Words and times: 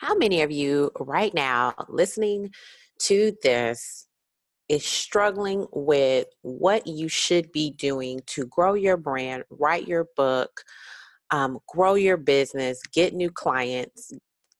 How 0.00 0.14
many 0.14 0.40
of 0.40 0.50
you 0.50 0.90
right 0.98 1.34
now 1.34 1.74
listening 1.90 2.52
to 3.00 3.36
this 3.42 4.06
is 4.66 4.82
struggling 4.82 5.66
with 5.72 6.26
what 6.40 6.86
you 6.86 7.06
should 7.06 7.52
be 7.52 7.72
doing 7.72 8.20
to 8.28 8.46
grow 8.46 8.72
your 8.72 8.96
brand, 8.96 9.44
write 9.50 9.86
your 9.86 10.06
book, 10.16 10.62
um, 11.30 11.58
grow 11.68 11.96
your 11.96 12.16
business, 12.16 12.80
get 12.94 13.12
new 13.12 13.30
clients, 13.30 14.10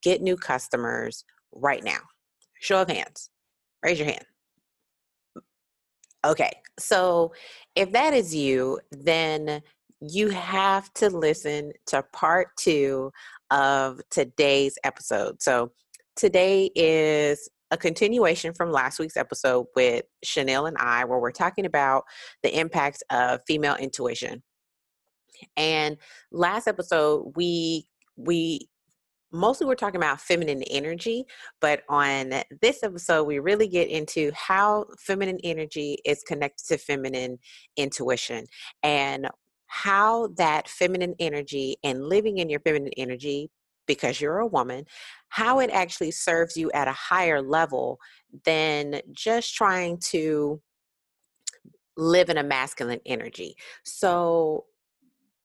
get 0.03 0.21
new 0.21 0.37
customers 0.37 1.25
right 1.53 1.83
now? 1.83 2.01
Show 2.61 2.83
of 2.83 2.91
hands. 2.91 3.31
Raise 3.83 3.99
your 3.99 4.09
hand. 4.09 4.27
Okay, 6.23 6.53
so 6.79 7.33
if 7.75 7.93
that 7.93 8.13
is 8.13 8.35
you, 8.35 8.79
then 8.91 9.63
you 10.03 10.29
have 10.29 10.93
to 10.95 11.09
listen 11.09 11.73
to 11.87 12.03
part 12.13 12.49
two 12.59 13.11
of 13.51 14.01
today's 14.11 14.79
episode. 14.85 15.43
So 15.43 15.73
today 16.17 16.71
is 16.75 17.49
a 17.71 17.77
continuation 17.77 18.53
from 18.53 18.73
last 18.73 18.99
week's 18.99 19.17
episode 19.17 19.67
with 19.77 20.05
Chanel 20.25 20.67
and 20.67 20.77
I, 20.79 21.05
where 21.05 21.19
we're 21.19 21.31
talking 21.31 21.67
about 21.67 22.05
the 22.43 22.59
impact 22.59 23.03
of 23.11 23.41
female 23.47 23.77
intuition. 23.77 24.43
And 25.57 25.97
last 26.33 26.67
episode, 26.67 27.33
we 27.37 27.87
we 28.17 28.69
mostly 29.33 29.67
we're 29.67 29.77
talking 29.77 30.01
about 30.01 30.21
feminine 30.21 30.63
energy, 30.65 31.25
but 31.61 31.83
on 31.89 32.43
this 32.61 32.83
episode, 32.83 33.25
we 33.25 33.39
really 33.39 33.69
get 33.69 33.89
into 33.89 34.33
how 34.35 34.87
feminine 34.99 35.39
energy 35.45 35.99
is 36.05 36.23
connected 36.23 36.67
to 36.67 36.79
feminine 36.79 37.39
intuition 37.77 38.47
and 38.83 39.29
how 39.71 40.27
that 40.37 40.69
feminine 40.69 41.15
energy 41.21 41.77
and 41.85 42.05
living 42.05 42.39
in 42.39 42.51
your 42.51 42.59
feminine 42.59 42.91
energy 42.97 43.49
because 43.87 44.21
you're 44.21 44.39
a 44.39 44.47
woman, 44.47 44.85
how 45.29 45.61
it 45.61 45.71
actually 45.71 46.11
serves 46.11 46.57
you 46.57 46.73
at 46.73 46.89
a 46.89 46.93
higher 46.93 47.41
level 47.41 48.01
than 48.45 49.01
just 49.13 49.55
trying 49.55 49.97
to 49.99 50.61
live 51.97 52.31
in 52.31 52.37
a 52.37 52.43
masculine 52.43 52.99
energy. 53.07 53.55
So 53.85 54.65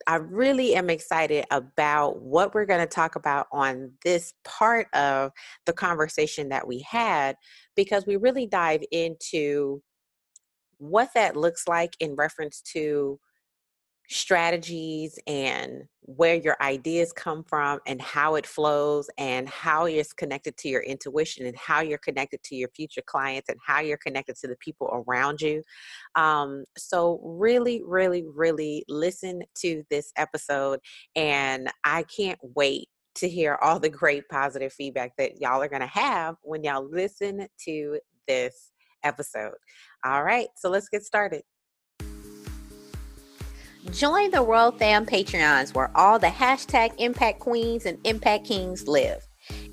I 0.08 0.16
really 0.16 0.74
am 0.74 0.90
excited 0.90 1.46
about 1.52 2.20
what 2.20 2.56
we're 2.56 2.66
going 2.66 2.80
to 2.80 2.88
talk 2.88 3.16
about 3.16 3.46
on 3.52 3.92
this 4.04 4.34
part 4.44 4.88
of 4.94 5.32
the 5.68 5.74
conversation 5.74 6.50
that 6.50 6.68
we 6.68 6.80
had 6.80 7.36
because 7.76 8.08
we 8.08 8.16
really 8.16 8.48
dive 8.48 8.82
into 8.92 9.84
what 10.78 11.10
that 11.14 11.38
looks 11.38 11.68
like 11.68 11.96
in 12.00 12.16
reference 12.16 12.62
to 12.74 13.20
strategies 14.10 15.20
and 15.28 15.84
where 16.02 16.36
your 16.36 16.56
ideas 16.62 17.12
come 17.12 17.44
from 17.44 17.80
and 17.88 18.02
how 18.02 18.36
it 18.36 18.46
flows 18.46 19.10
and 19.18 19.50
how 19.50 19.86
it's 19.86 20.14
connected 20.14 20.56
to 20.58 20.70
your 20.70 20.84
intuition 20.84 21.46
and 21.46 21.58
how 21.58 21.82
you're 21.82 21.98
connected 21.98 22.42
to 22.44 22.56
your 22.56 22.70
future 22.70 23.02
clients 23.06 23.50
and 23.50 23.58
how 23.66 23.80
you're 23.80 23.98
connected 23.98 24.36
to 24.36 24.48
the 24.48 24.56
people 24.58 25.04
around 25.08 25.42
you. 25.42 25.64
Um, 26.16 26.66
so, 26.78 27.20
really, 27.24 27.82
really, 27.86 28.24
really 28.24 28.84
listen 28.88 29.42
to 29.62 29.84
this 29.90 30.12
episode. 30.18 30.80
And 31.16 31.70
I 31.84 32.04
can't 32.04 32.40
wait 32.56 32.88
to 33.16 33.30
hear 33.30 33.58
all 33.62 33.80
the 33.80 33.90
great 33.90 34.28
positive 34.30 34.74
feedback 34.74 35.16
that 35.18 35.42
y'all 35.42 35.62
are 35.62 35.70
going 35.70 35.82
to 35.82 35.88
have 35.88 36.36
when 36.44 36.64
y'all 36.64 36.88
listen 36.88 37.48
to 37.66 38.00
this 38.28 38.72
episode. 39.04 39.56
All 40.04 40.24
right, 40.24 40.48
so 40.56 40.70
let's 40.70 40.90
get 40.90 41.04
started. 41.04 41.42
Join 43.92 44.32
the 44.32 44.42
Royal 44.42 44.72
Fam 44.72 45.06
Patreons 45.06 45.76
where 45.76 45.96
all 45.96 46.18
the 46.18 46.28
hashtag 46.28 46.94
Impact 46.98 47.40
Queens 47.40 47.86
and 47.86 48.00
Impact 48.04 48.46
Kings 48.46 48.88
live. 48.88 49.22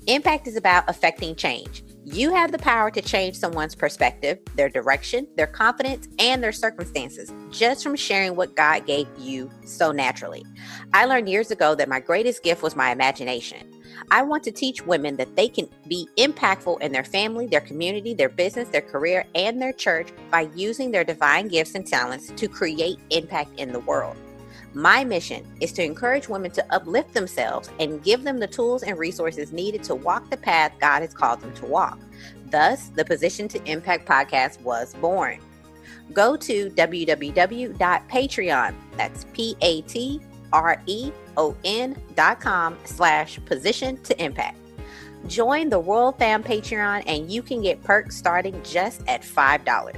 Impact 0.05 0.47
is 0.47 0.55
about 0.55 0.83
affecting 0.87 1.35
change. 1.35 1.83
You 2.05 2.31
have 2.33 2.51
the 2.51 2.59
power 2.59 2.91
to 2.91 3.01
change 3.01 3.35
someone's 3.35 3.73
perspective, 3.73 4.37
their 4.55 4.69
direction, 4.69 5.27
their 5.35 5.47
confidence, 5.47 6.07
and 6.19 6.43
their 6.43 6.51
circumstances 6.51 7.33
just 7.49 7.81
from 7.81 7.95
sharing 7.95 8.35
what 8.35 8.55
God 8.55 8.85
gave 8.85 9.07
you 9.17 9.49
so 9.65 9.91
naturally. 9.91 10.45
I 10.93 11.05
learned 11.05 11.27
years 11.27 11.49
ago 11.49 11.73
that 11.75 11.89
my 11.89 11.99
greatest 11.99 12.43
gift 12.43 12.61
was 12.61 12.75
my 12.75 12.91
imagination. 12.91 13.71
I 14.11 14.21
want 14.21 14.43
to 14.43 14.51
teach 14.51 14.85
women 14.85 15.15
that 15.17 15.35
they 15.35 15.47
can 15.47 15.67
be 15.87 16.07
impactful 16.17 16.81
in 16.81 16.91
their 16.91 17.03
family, 17.03 17.47
their 17.47 17.61
community, 17.61 18.13
their 18.13 18.29
business, 18.29 18.69
their 18.69 18.81
career, 18.81 19.25
and 19.35 19.61
their 19.61 19.73
church 19.73 20.09
by 20.31 20.49
using 20.55 20.91
their 20.91 21.03
divine 21.03 21.47
gifts 21.47 21.75
and 21.75 21.85
talents 21.85 22.31
to 22.35 22.47
create 22.47 22.99
impact 23.09 23.59
in 23.59 23.71
the 23.71 23.79
world. 23.79 24.15
My 24.75 25.03
mission 25.03 25.45
is 25.61 25.71
to 25.73 25.83
encourage 25.83 26.27
women 26.27 26.49
to 26.51 26.65
uplift 26.73 27.13
themselves 27.13 27.69
and 27.79 28.03
give 28.03 28.23
them 28.23 28.39
the 28.39 28.47
tools 28.47 28.81
and 28.81 28.97
resources 28.97 29.51
needed 29.51 29.83
to 29.83 29.93
walk 29.93 30.31
the 30.31 30.37
path 30.37 30.71
God 30.79 31.01
has 31.01 31.13
called 31.13 31.41
them 31.41 31.53
to 31.55 31.65
walk. 31.67 31.99
Thus, 32.49 32.87
the 32.89 33.05
Position 33.05 33.47
to 33.49 33.63
Impact 33.71 34.07
podcast 34.07 34.61
was 34.61 34.95
born. 34.95 35.39
Go 36.11 36.35
to 36.37 36.71
www.patreon, 36.71 37.75
that's 38.97 39.25
P-A-T 39.33 40.21
R-E-O-N 40.53 41.97
dot 42.15 42.39
com 42.39 42.77
slash 42.85 43.39
position 43.45 44.01
to 44.03 44.23
impact. 44.23 44.57
Join 45.27 45.69
the 45.69 45.79
Royal 45.79 46.11
Fam 46.13 46.43
Patreon 46.43 47.03
and 47.05 47.31
you 47.31 47.41
can 47.41 47.61
get 47.61 47.83
perks 47.83 48.15
starting 48.15 48.61
just 48.63 49.01
at 49.07 49.21
$5. 49.21 49.95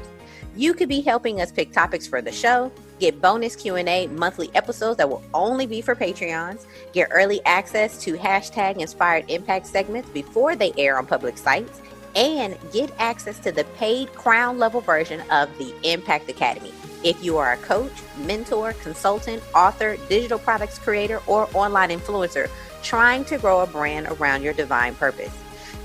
You 0.55 0.73
could 0.73 0.87
be 0.87 1.01
helping 1.01 1.41
us 1.41 1.51
pick 1.51 1.73
topics 1.73 2.07
for 2.07 2.21
the 2.21 2.31
show, 2.31 2.71
get 2.99 3.21
bonus 3.21 3.55
Q&A 3.55 4.07
monthly 4.07 4.49
episodes 4.55 4.97
that 4.97 5.09
will 5.09 5.23
only 5.33 5.65
be 5.65 5.81
for 5.81 5.95
Patreons, 5.95 6.65
get 6.93 7.09
early 7.11 7.43
access 7.45 8.01
to 8.03 8.13
hashtag 8.13 8.79
inspired 8.79 9.29
impact 9.29 9.67
segments 9.67 10.09
before 10.09 10.55
they 10.55 10.71
air 10.77 10.97
on 10.97 11.05
public 11.05 11.37
sites, 11.37 11.81
and 12.15 12.57
get 12.71 12.89
access 12.99 13.39
to 13.39 13.51
the 13.51 13.65
paid 13.77 14.13
crown 14.13 14.57
level 14.57 14.79
version 14.79 15.21
of 15.31 15.49
the 15.57 15.73
Impact 15.83 16.29
Academy. 16.29 16.71
If 17.05 17.23
you 17.23 17.37
are 17.37 17.53
a 17.53 17.57
coach, 17.57 17.91
mentor, 18.17 18.73
consultant, 18.81 19.43
author, 19.53 19.95
digital 20.09 20.39
products 20.39 20.79
creator, 20.79 21.21
or 21.27 21.47
online 21.53 21.89
influencer 21.89 22.49
trying 22.81 23.23
to 23.25 23.37
grow 23.37 23.61
a 23.61 23.67
brand 23.67 24.07
around 24.07 24.41
your 24.41 24.53
divine 24.53 24.95
purpose, 24.95 25.31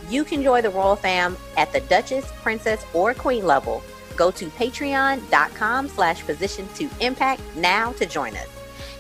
you 0.09 0.25
can 0.25 0.43
join 0.43 0.63
the 0.63 0.71
Royal 0.71 0.97
Fam 0.97 1.37
at 1.59 1.75
the 1.75 1.81
Duchess, 1.81 2.33
Princess, 2.43 2.87
or 2.95 3.13
Queen 3.13 3.45
level. 3.45 3.83
Go 4.17 4.31
to 4.31 4.47
patreon.com 4.47 5.89
slash 5.89 6.25
position 6.25 6.67
to 6.77 6.89
impact 7.01 7.43
now 7.55 7.93
to 7.93 8.07
join 8.07 8.35
us. 8.35 8.49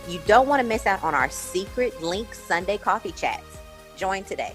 You 0.07 0.21
don't 0.27 0.47
want 0.47 0.61
to 0.61 0.69
miss 0.69 0.85
out 0.85 1.03
on 1.03 1.15
our 1.15 1.31
secret 1.31 2.03
link 2.03 2.35
Sunday 2.35 2.77
coffee 2.77 3.13
chats. 3.13 3.59
Join 3.97 4.25
today. 4.25 4.55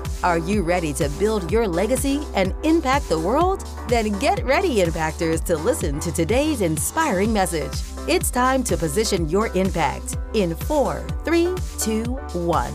Are 0.23 0.37
you 0.37 0.61
ready 0.61 0.93
to 0.93 1.09
build 1.17 1.51
your 1.51 1.67
legacy 1.67 2.21
and 2.35 2.53
impact 2.63 3.09
the 3.09 3.19
world? 3.19 3.65
Then 3.87 4.11
get 4.19 4.45
ready, 4.45 4.75
Impactors, 4.75 5.43
to 5.45 5.57
listen 5.57 5.99
to 5.99 6.11
today's 6.11 6.61
inspiring 6.61 7.33
message. 7.33 7.73
It's 8.07 8.29
time 8.29 8.63
to 8.65 8.77
position 8.77 9.27
your 9.29 9.47
impact 9.57 10.17
in 10.35 10.53
four, 10.53 11.03
three, 11.25 11.55
two, 11.79 12.03
one. 12.33 12.71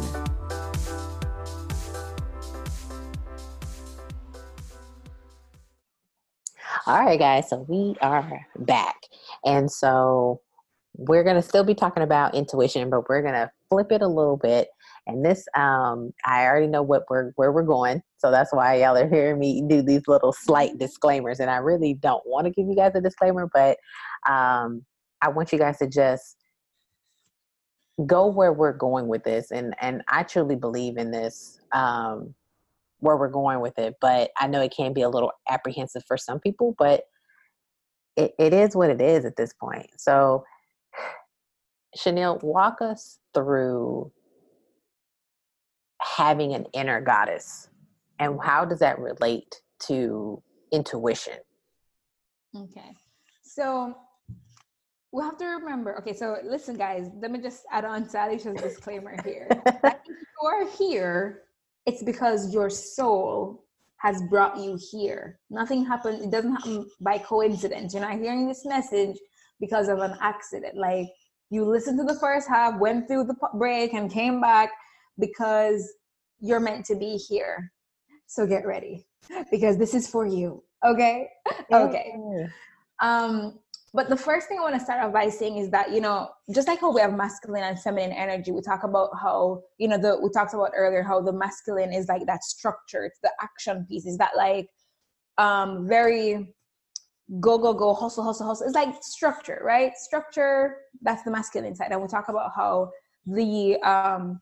All 6.89 7.05
right, 7.05 7.19
guys, 7.19 7.49
so 7.49 7.65
we 7.69 7.95
are 8.01 8.45
back. 8.57 8.97
And 9.45 9.71
so 9.71 10.41
we're 10.97 11.23
going 11.23 11.37
to 11.37 11.43
still 11.43 11.63
be 11.63 11.77
talking 11.77 12.03
about 12.03 12.35
intuition, 12.35 12.91
but 12.91 13.09
we're 13.09 13.23
going 13.23 13.35
to 13.35 13.53
flip 13.69 13.93
it 13.93 14.03
a 14.03 14.09
little 14.09 14.37
bit 14.37 14.67
and 15.07 15.25
this, 15.25 15.47
um, 15.55 16.13
I 16.25 16.45
already 16.45 16.67
know 16.67 16.83
what 16.83 17.05
we're 17.09 17.33
where 17.37 17.53
we're 17.53 17.63
going, 17.63 18.03
so 18.19 18.31
that's 18.31 18.53
why 18.53 18.77
y'all 18.77 18.97
are 18.97 19.09
hearing 19.09 19.39
me 19.39 19.63
do 19.67 19.83
these 19.83 20.03
little 20.09 20.33
slight 20.33 20.79
disclaimers. 20.79 21.41
And 21.41 21.51
I 21.51 21.57
really 21.57 21.95
don't 21.95 22.23
want 22.27 22.47
to 22.47 22.51
give 22.51 22.67
you 22.67 22.75
guys 22.75 22.93
a 22.95 23.01
disclaimer, 23.01 23.49
but 23.53 23.79
um, 24.29 24.85
I 25.23 25.29
want 25.29 25.53
you 25.53 25.59
guys 25.59 25.79
to 25.79 25.89
just 25.89 26.37
go 28.07 28.27
where 28.27 28.53
we're 28.53 28.73
going 28.73 29.09
with 29.09 29.25
this. 29.25 29.51
And 29.51 29.75
and 29.81 30.03
I 30.09 30.23
truly 30.23 30.57
believe 30.57 30.97
in 30.97 31.11
this. 31.11 31.61
Um, 31.73 32.35
where 33.01 33.19
we're 33.19 33.29
going 33.29 33.61
with 33.61 33.79
it, 33.79 33.95
but 34.01 34.31
I 34.39 34.47
know 34.47 34.63
it 34.63 34.75
can 34.75 34.95
be 34.95 35.03
a 35.03 35.09
little 35.09 35.31
apprehensive 35.51 36.03
for 36.09 36.17
some 36.17 36.41
people, 36.41 36.75
but 36.79 37.05
it, 38.17 38.35
it 38.39 38.55
is 38.55 38.75
what 38.75 38.91
it 38.91 39.01
is 39.01 39.25
at 39.25 39.37
this 39.37 39.53
point. 39.53 39.91
So, 39.99 40.45
Chanel, 41.95 42.39
walk 42.43 42.81
us 42.81 43.19
through 43.35 44.11
having 46.17 46.55
an 46.55 46.65
inner 46.73 47.01
goddess 47.01 47.69
and 48.19 48.39
how 48.43 48.65
does 48.65 48.79
that 48.79 48.99
relate 48.99 49.61
to 49.79 50.43
intuition? 50.73 51.35
Okay. 52.57 52.95
So 53.43 53.95
we 55.13 55.23
have 55.23 55.37
to 55.39 55.45
remember 55.45 55.99
okay, 55.99 56.15
so 56.15 56.39
listen, 56.43 56.77
guys, 56.77 57.11
let 57.21 57.31
me 57.31 57.41
just 57.41 57.65
add 57.71 57.85
on 57.85 58.09
to 58.09 58.27
Alicia's 58.27 58.61
disclaimer 58.63 59.17
here. 59.25 59.47
if 59.67 60.01
you 60.07 60.49
are 60.49 60.67
here, 60.71 61.43
it's 61.85 62.03
because 62.03 62.53
your 62.53 62.71
soul 62.71 63.65
has 63.99 64.23
brought 64.31 64.57
you 64.57 64.79
here. 64.91 65.39
Nothing 65.51 65.85
happened, 65.85 66.23
it 66.23 66.31
doesn't 66.31 66.57
happen 66.57 66.87
by 67.01 67.19
coincidence. 67.19 67.93
You're 67.93 68.03
not 68.03 68.19
hearing 68.19 68.49
this 68.49 68.65
message 68.65 69.19
because 69.61 69.89
of 69.89 69.99
an 69.99 70.15
accident. 70.23 70.77
Like 70.77 71.09
you 71.51 71.65
listened 71.65 71.99
to 71.99 72.05
the 72.05 72.19
first 72.19 72.49
half, 72.49 72.81
went 72.81 73.07
through 73.07 73.25
the 73.25 73.37
break, 73.55 73.93
and 73.93 74.11
came 74.11 74.41
back 74.41 74.71
because 75.19 75.93
you're 76.41 76.61
meant 76.61 76.85
to 76.87 76.97
be 76.97 77.17
here. 77.17 77.73
So 78.27 78.47
get 78.47 78.67
ready 78.67 79.07
because 79.51 79.79
this 79.79 79.95
is 79.95 80.09
for 80.09 80.27
you. 80.27 80.63
Okay? 80.85 81.29
Okay. 81.73 82.13
Um, 83.01 83.59
but 83.95 84.09
the 84.11 84.17
first 84.17 84.49
thing 84.49 84.59
I 84.59 84.63
want 84.63 84.75
to 84.75 84.81
start 84.81 85.03
off 85.03 85.13
by 85.13 85.29
saying 85.31 85.57
is 85.57 85.71
that, 85.71 85.91
you 85.91 86.01
know, 86.01 86.29
just 86.55 86.69
like 86.69 86.81
how 86.81 86.93
we 86.93 87.01
have 87.01 87.15
masculine 87.15 87.63
and 87.63 87.81
feminine 87.81 88.13
energy, 88.13 88.51
we 88.51 88.61
talk 88.61 88.85
about 88.85 89.11
how, 89.21 89.63
you 89.79 89.89
know, 89.89 89.97
the 89.97 90.19
we 90.23 90.29
talked 90.31 90.53
about 90.53 90.73
earlier 90.75 91.03
how 91.03 91.23
the 91.23 91.33
masculine 91.33 91.93
is 91.93 92.07
like 92.09 92.27
that 92.27 92.45
structure, 92.45 93.05
it's 93.05 93.19
the 93.23 93.33
action 93.41 93.87
piece, 93.89 94.05
is 94.05 94.19
that 94.19 94.33
like 94.37 94.69
um 95.39 95.89
very 95.89 96.55
go, 97.41 97.59
go, 97.59 97.73
go, 97.73 97.95
hustle, 97.95 98.23
hustle, 98.23 98.47
hustle. 98.47 98.67
It's 98.67 98.75
like 98.75 98.95
structure, 99.03 99.61
right? 99.65 99.97
Structure, 99.97 100.77
that's 101.03 101.23
the 101.23 101.31
masculine 101.31 101.75
side. 101.75 101.89
And 101.91 102.03
we 102.03 102.09
talk 102.09 102.29
about 102.29 102.53
how 102.55 102.91
the 103.27 103.77
um 103.81 104.41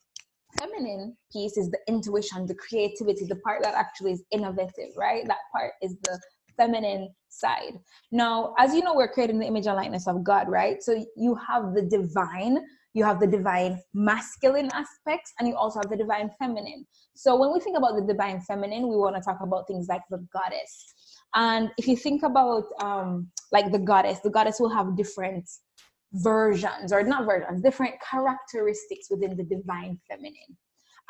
feminine 0.58 1.16
piece 1.32 1.56
is 1.56 1.70
the 1.70 1.78
intuition, 1.88 2.46
the 2.46 2.54
creativity, 2.54 3.26
the 3.26 3.36
part 3.36 3.62
that 3.62 3.74
actually 3.74 4.12
is 4.12 4.22
innovative, 4.30 4.90
right? 4.96 5.26
That 5.26 5.38
part 5.52 5.72
is 5.82 5.96
the 6.02 6.18
feminine 6.56 7.12
side. 7.28 7.78
Now, 8.12 8.54
as 8.58 8.74
you 8.74 8.82
know, 8.82 8.94
we're 8.94 9.12
creating 9.12 9.38
the 9.38 9.46
image 9.46 9.66
and 9.66 9.76
likeness 9.76 10.06
of 10.06 10.22
God, 10.24 10.48
right? 10.48 10.82
So 10.82 11.04
you 11.16 11.34
have 11.34 11.74
the 11.74 11.82
divine, 11.82 12.58
you 12.92 13.04
have 13.04 13.20
the 13.20 13.26
divine 13.26 13.80
masculine 13.92 14.70
aspects, 14.72 15.32
and 15.38 15.48
you 15.48 15.56
also 15.56 15.80
have 15.80 15.90
the 15.90 15.96
divine 15.96 16.30
feminine. 16.38 16.86
So 17.14 17.36
when 17.36 17.52
we 17.52 17.60
think 17.60 17.76
about 17.76 17.96
the 17.96 18.06
divine 18.06 18.40
feminine, 18.40 18.88
we 18.88 18.96
want 18.96 19.16
to 19.16 19.22
talk 19.22 19.38
about 19.42 19.66
things 19.66 19.86
like 19.88 20.02
the 20.10 20.24
goddess. 20.32 20.94
And 21.34 21.70
if 21.78 21.88
you 21.88 21.96
think 21.96 22.22
about 22.22 22.64
um, 22.80 23.28
like 23.50 23.72
the 23.72 23.78
goddess, 23.78 24.20
the 24.20 24.30
goddess 24.30 24.60
will 24.60 24.68
have 24.68 24.96
different 24.96 25.48
versions 26.14 26.92
or 26.92 27.02
not 27.02 27.26
versions, 27.26 27.62
different 27.62 27.94
characteristics 28.08 29.08
within 29.10 29.36
the 29.36 29.44
divine 29.44 29.98
feminine. 30.08 30.56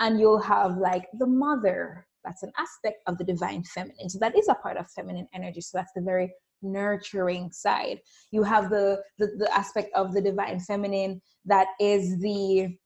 And 0.01 0.19
you'll 0.19 0.41
have 0.41 0.79
like 0.79 1.07
the 1.19 1.27
mother, 1.27 2.07
that's 2.25 2.43
an 2.43 2.53
aspect 2.59 3.03
of 3.07 3.19
the 3.19 3.25
divine 3.25 3.63
feminine. 3.65 4.09
So 4.09 4.19
that 4.21 4.37
is 4.37 4.49
a 4.49 4.55
part 4.55 4.77
of 4.77 4.91
feminine 4.91 5.29
energy. 5.35 5.61
So 5.61 5.79
that's 5.79 5.93
the 5.95 6.03
very 6.03 6.33
nurturing 6.63 7.53
side. 7.53 8.01
You 8.31 8.43
have 8.43 8.71
the 8.71 9.03
the, 9.19 9.27
the 9.39 9.55
aspect 9.55 9.91
of 9.95 10.15
the 10.15 10.23
divine 10.23 10.59
feminine 10.59 11.21
that 11.45 11.69
is 11.79 12.19
the 12.21 12.77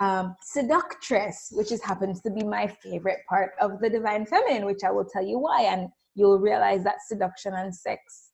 um, 0.00 0.36
seductress, 0.42 1.48
which 1.52 1.72
is 1.72 1.82
happens 1.82 2.20
to 2.22 2.30
be 2.30 2.44
my 2.44 2.66
favorite 2.82 3.20
part 3.28 3.52
of 3.60 3.80
the 3.80 3.90
divine 3.90 4.26
feminine, 4.26 4.64
which 4.64 4.84
I 4.84 4.90
will 4.90 5.04
tell 5.04 5.24
you 5.24 5.38
why, 5.38 5.62
and 5.62 5.88
you'll 6.14 6.38
realize 6.38 6.84
that 6.84 6.96
seduction 7.06 7.54
and 7.54 7.74
sex 7.74 8.27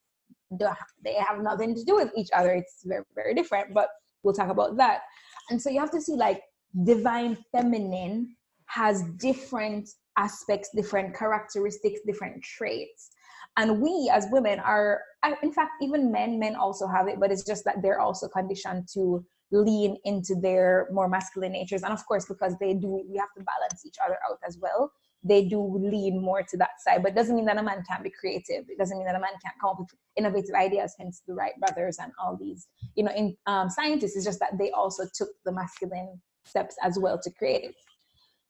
they 0.51 1.15
have 1.15 1.41
nothing 1.41 1.75
to 1.75 1.85
do 1.85 1.97
with 1.97 2.11
each 2.17 2.31
other. 2.35 2.53
It's 2.53 2.83
very 2.85 3.05
very 3.15 3.35
different, 3.35 3.75
but 3.75 3.89
we'll 4.23 4.35
talk 4.35 4.51
about 4.51 4.77
that. 4.77 5.03
And 5.51 5.61
so 5.61 5.71
you 5.71 5.81
have 5.81 5.91
to 5.93 6.01
see 6.01 6.15
like 6.15 6.43
divine 6.85 7.37
feminine 7.53 8.37
has 8.67 9.03
different 9.19 9.89
aspects, 10.17 10.71
different 10.75 11.17
characteristics, 11.17 12.01
different 12.07 12.43
traits. 12.43 13.11
And 13.57 13.81
we 13.81 14.11
as 14.13 14.27
women 14.33 14.59
are, 14.59 15.03
in 15.43 15.53
fact, 15.53 15.73
even 15.81 16.11
men, 16.11 16.39
men 16.39 16.57
also 16.57 16.89
have 16.89 17.07
it, 17.07 17.21
but 17.21 17.31
it's 17.31 17.45
just 17.45 17.65
that 17.65 17.83
they're 17.83 18.01
also 18.01 18.27
conditioned 18.29 18.89
to 18.95 19.25
lean 19.53 19.97
into 20.05 20.35
their 20.35 20.89
more 20.91 21.09
masculine 21.09 21.53
natures. 21.53 21.83
And 21.83 21.93
of 21.93 22.05
course, 22.07 22.27
because 22.27 22.55
they 22.61 22.75
do, 22.75 23.05
we 23.09 23.17
have 23.19 23.33
to 23.37 23.45
balance 23.45 23.87
each 23.87 23.97
other 24.05 24.19
out 24.29 24.39
as 24.47 24.59
well. 24.61 24.91
They 25.27 25.47
do 25.47 25.61
lean 25.61 26.21
more 26.21 26.43
to 26.43 26.57
that 26.59 26.81
side, 26.85 27.03
but 27.03 27.15
doesn't 27.15 27.35
mean 27.35 27.47
that 27.47 27.57
a 27.57 27.63
man 27.63 27.83
can't 27.89 28.03
be 28.03 28.11
creative. 28.11 28.67
It 28.69 28.79
doesn't 28.79 28.99
mean 28.99 29.07
that 29.07 29.17
a 29.17 29.21
man 29.21 29.33
can't 29.43 29.55
come 29.59 29.71
up 29.71 29.79
with 29.79 29.89
innovative 30.17 30.55
ideas. 30.55 30.95
Hence, 30.99 31.23
the 31.27 31.33
Wright 31.33 31.59
brothers 31.59 31.97
and 31.99 32.13
all 32.23 32.37
these, 32.37 32.69
you 32.95 33.05
know, 33.05 33.13
in 33.13 33.35
um, 33.47 33.71
scientists. 33.71 34.17
It's 34.17 34.27
just 34.27 34.39
that 34.41 34.59
they 34.59 34.71
also 34.73 35.05
took 35.15 35.31
the 35.47 35.53
masculine 35.53 36.21
steps 36.45 36.77
as 36.83 36.99
well 36.99 37.19
to 37.23 37.31
create 37.31 37.65
it. 37.65 37.75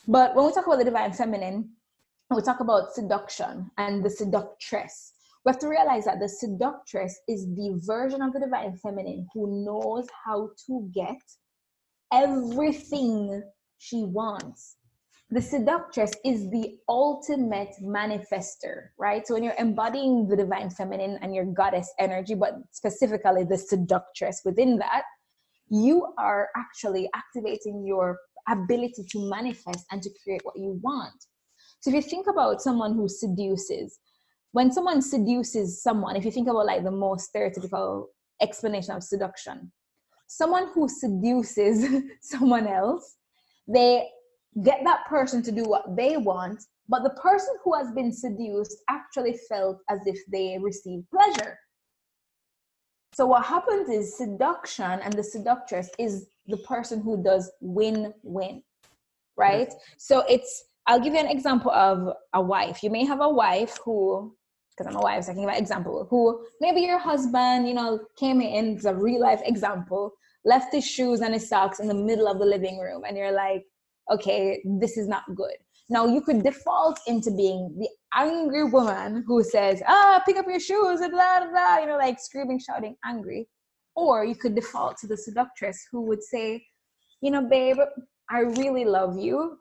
But 0.08 0.34
when 0.34 0.46
we 0.46 0.52
talk 0.52 0.66
about 0.66 0.78
the 0.78 0.84
divine 0.84 1.12
feminine, 1.12 1.70
we 2.30 2.42
talk 2.42 2.60
about 2.60 2.92
seduction 2.92 3.70
and 3.78 4.04
the 4.04 4.10
seductress. 4.10 5.12
We 5.44 5.50
have 5.50 5.60
to 5.60 5.68
realize 5.68 6.06
that 6.06 6.20
the 6.20 6.28
seductress 6.28 7.20
is 7.28 7.46
the 7.54 7.80
version 7.86 8.20
of 8.22 8.32
the 8.32 8.40
divine 8.40 8.76
feminine 8.78 9.28
who 9.32 9.64
knows 9.64 10.06
how 10.24 10.50
to 10.66 10.90
get 10.92 11.20
everything 12.12 13.42
she 13.78 14.04
wants. 14.04 14.76
The 15.34 15.42
seductress 15.42 16.12
is 16.24 16.48
the 16.50 16.78
ultimate 16.88 17.74
manifester, 17.82 18.90
right? 18.96 19.26
So 19.26 19.34
when 19.34 19.42
you're 19.42 19.58
embodying 19.58 20.28
the 20.28 20.36
divine 20.36 20.70
feminine 20.70 21.18
and 21.22 21.34
your 21.34 21.44
goddess 21.44 21.92
energy, 21.98 22.36
but 22.36 22.54
specifically 22.70 23.42
the 23.42 23.58
seductress 23.58 24.42
within 24.44 24.78
that, 24.78 25.02
you 25.68 26.06
are 26.18 26.50
actually 26.56 27.10
activating 27.16 27.84
your 27.84 28.16
ability 28.48 29.06
to 29.10 29.28
manifest 29.28 29.84
and 29.90 30.00
to 30.02 30.10
create 30.22 30.42
what 30.44 30.54
you 30.56 30.78
want. 30.84 31.26
So 31.80 31.90
if 31.90 31.96
you 31.96 32.02
think 32.02 32.28
about 32.28 32.62
someone 32.62 32.94
who 32.94 33.08
seduces, 33.08 33.98
when 34.52 34.70
someone 34.70 35.02
seduces 35.02 35.82
someone, 35.82 36.14
if 36.14 36.24
you 36.24 36.30
think 36.30 36.46
about 36.46 36.66
like 36.66 36.84
the 36.84 36.92
most 36.92 37.34
stereotypical 37.34 38.04
explanation 38.40 38.94
of 38.94 39.02
seduction, 39.02 39.72
someone 40.28 40.68
who 40.72 40.88
seduces 40.88 42.04
someone 42.22 42.68
else, 42.68 43.16
they 43.66 44.06
get 44.62 44.80
that 44.84 45.04
person 45.08 45.42
to 45.42 45.52
do 45.52 45.64
what 45.64 45.96
they 45.96 46.16
want, 46.16 46.64
but 46.88 47.02
the 47.02 47.10
person 47.10 47.54
who 47.64 47.74
has 47.74 47.90
been 47.92 48.12
seduced 48.12 48.76
actually 48.88 49.36
felt 49.48 49.78
as 49.90 50.06
if 50.06 50.18
they 50.30 50.58
received 50.60 51.06
pleasure. 51.10 51.58
So 53.14 53.26
what 53.26 53.44
happens 53.44 53.88
is 53.88 54.16
seduction 54.16 54.84
and 54.84 55.12
the 55.12 55.22
seductress 55.22 55.88
is 55.98 56.26
the 56.46 56.56
person 56.58 57.00
who 57.00 57.22
does 57.22 57.50
win-win, 57.60 58.62
right? 59.36 59.72
So 59.96 60.24
it's 60.28 60.64
I'll 60.86 61.00
give 61.00 61.14
you 61.14 61.20
an 61.20 61.28
example 61.28 61.70
of 61.70 62.14
a 62.34 62.42
wife. 62.42 62.82
You 62.82 62.90
may 62.90 63.04
have 63.06 63.20
a 63.20 63.28
wife 63.28 63.78
who, 63.84 64.36
because 64.70 64.92
I'm 64.92 64.98
a 64.98 65.02
wife, 65.02 65.24
so 65.24 65.30
I 65.30 65.34
can 65.34 65.44
give 65.44 65.50
an 65.50 65.56
example, 65.56 66.06
who 66.10 66.44
maybe 66.60 66.82
your 66.82 66.98
husband, 66.98 67.66
you 67.66 67.74
know, 67.74 68.00
came 68.18 68.40
in, 68.40 68.76
it's 68.76 68.84
a 68.84 68.94
real 68.94 69.20
life 69.20 69.40
example, 69.44 70.12
left 70.44 70.74
his 70.74 70.86
shoes 70.86 71.20
and 71.22 71.32
his 71.32 71.48
socks 71.48 71.80
in 71.80 71.88
the 71.88 71.94
middle 71.94 72.28
of 72.28 72.38
the 72.38 72.44
living 72.44 72.78
room, 72.78 73.04
and 73.06 73.16
you're 73.16 73.32
like, 73.32 73.64
okay, 74.10 74.62
this 74.80 74.96
is 74.96 75.08
not 75.08 75.22
good. 75.34 75.56
Now 75.90 76.06
you 76.06 76.22
could 76.22 76.42
default 76.42 76.98
into 77.06 77.30
being 77.30 77.74
the 77.78 77.88
angry 78.14 78.64
woman 78.64 79.22
who 79.26 79.42
says, 79.42 79.82
ah, 79.86 80.22
pick 80.24 80.36
up 80.36 80.46
your 80.48 80.60
shoes 80.60 81.00
and 81.00 81.12
blah, 81.12 81.40
blah, 81.40 81.50
blah, 81.50 81.78
you 81.78 81.86
know, 81.86 81.98
like 81.98 82.18
screaming, 82.18 82.58
shouting, 82.58 82.96
angry. 83.04 83.48
Or 83.94 84.24
you 84.24 84.34
could 84.34 84.54
default 84.54 84.96
to 84.98 85.06
the 85.06 85.16
seductress 85.16 85.86
who 85.92 86.02
would 86.02 86.22
say, 86.22 86.64
you 87.20 87.30
know, 87.30 87.46
babe, 87.46 87.76
I 88.30 88.40
really 88.40 88.84
love 88.84 89.18
you. 89.18 89.58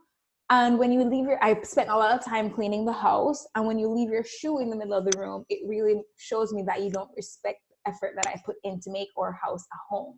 And 0.50 0.78
when 0.78 0.92
you 0.92 1.04
leave 1.04 1.26
your, 1.26 1.44
I 1.44 1.62
spent 1.64 1.90
a 1.90 1.98
lot 1.98 2.18
of 2.18 2.24
time 2.24 2.50
cleaning 2.50 2.86
the 2.86 2.94
house. 2.94 3.46
And 3.56 3.66
when 3.68 3.78
you 3.78 3.90
leave 3.90 4.10
your 4.10 4.24
shoe 4.24 4.60
in 4.60 4.70
the 4.70 4.76
middle 4.76 4.94
of 4.94 5.06
the 5.06 5.18
room, 5.18 5.46
it 5.50 5.68
really 5.68 6.02
shows 6.18 6.54
me 6.54 6.64
that 6.68 6.82
you 6.82 6.90
don't 6.90 7.10
respect 7.16 7.60
the 7.70 7.92
effort 7.92 8.14
that 8.16 8.28
I 8.28 8.42
put 8.46 8.56
in 8.64 8.80
to 8.82 8.92
make 8.92 9.10
our 9.18 9.34
house 9.34 9.66
a 9.74 9.78
home. 9.90 10.18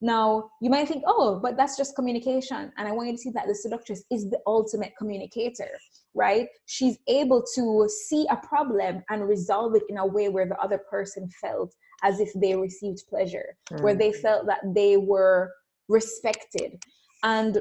Now, 0.00 0.50
you 0.60 0.70
might 0.70 0.88
think, 0.88 1.04
oh, 1.06 1.40
but 1.42 1.56
that's 1.56 1.76
just 1.76 1.96
communication. 1.96 2.72
And 2.76 2.88
I 2.88 2.92
want 2.92 3.08
you 3.08 3.14
to 3.14 3.18
see 3.18 3.30
that 3.30 3.46
the 3.46 3.54
seductress 3.54 4.04
is 4.10 4.28
the 4.28 4.38
ultimate 4.46 4.92
communicator, 4.98 5.70
right? 6.14 6.48
She's 6.66 6.98
able 7.08 7.42
to 7.54 7.88
see 7.88 8.26
a 8.28 8.36
problem 8.36 9.02
and 9.08 9.28
resolve 9.28 9.74
it 9.74 9.84
in 9.88 9.98
a 9.98 10.06
way 10.06 10.28
where 10.28 10.46
the 10.46 10.58
other 10.58 10.78
person 10.78 11.28
felt 11.40 11.74
as 12.02 12.20
if 12.20 12.30
they 12.34 12.54
received 12.54 13.02
pleasure, 13.08 13.56
mm. 13.70 13.80
where 13.80 13.94
they 13.94 14.12
felt 14.12 14.46
that 14.46 14.60
they 14.74 14.96
were 14.96 15.52
respected. 15.88 16.82
And 17.22 17.60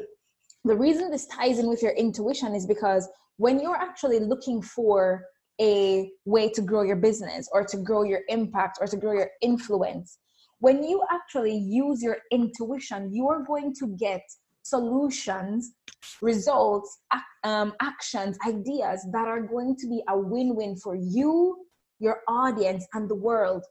the 0.65 0.75
reason 0.75 1.11
this 1.11 1.27
ties 1.27 1.59
in 1.59 1.67
with 1.67 1.81
your 1.81 1.91
intuition 1.91 2.55
is 2.55 2.65
because 2.65 3.07
when 3.37 3.59
you're 3.59 3.77
actually 3.77 4.19
looking 4.19 4.61
for 4.61 5.25
a 5.61 6.09
way 6.25 6.49
to 6.49 6.61
grow 6.61 6.81
your 6.81 6.95
business 6.95 7.47
or 7.53 7.63
to 7.63 7.77
grow 7.77 8.03
your 8.03 8.21
impact 8.27 8.79
or 8.81 8.87
to 8.87 8.97
grow 8.97 9.13
your 9.13 9.29
influence, 9.41 10.17
when 10.63 10.82
you 10.82 11.03
actually 11.12 11.58
use 11.58 12.01
your 12.01 12.20
intuition, 12.32 13.13
you 13.13 13.27
are 13.27 13.43
going 13.43 13.75
to 13.75 13.86
get 13.98 14.22
solutions, 14.62 15.74
results, 16.22 17.00
um, 17.43 17.74
actions, 17.82 18.38
ideas 18.48 19.05
that 19.12 19.27
are 19.27 19.41
going 19.41 19.75
to 19.75 19.89
be 19.89 20.01
a 20.08 20.17
win 20.17 20.55
win 20.55 20.77
for 20.77 20.96
you, 20.96 21.65
your 22.00 22.22
audience, 22.29 22.88
and 22.93 23.10
the 23.10 23.15
world. 23.29 23.65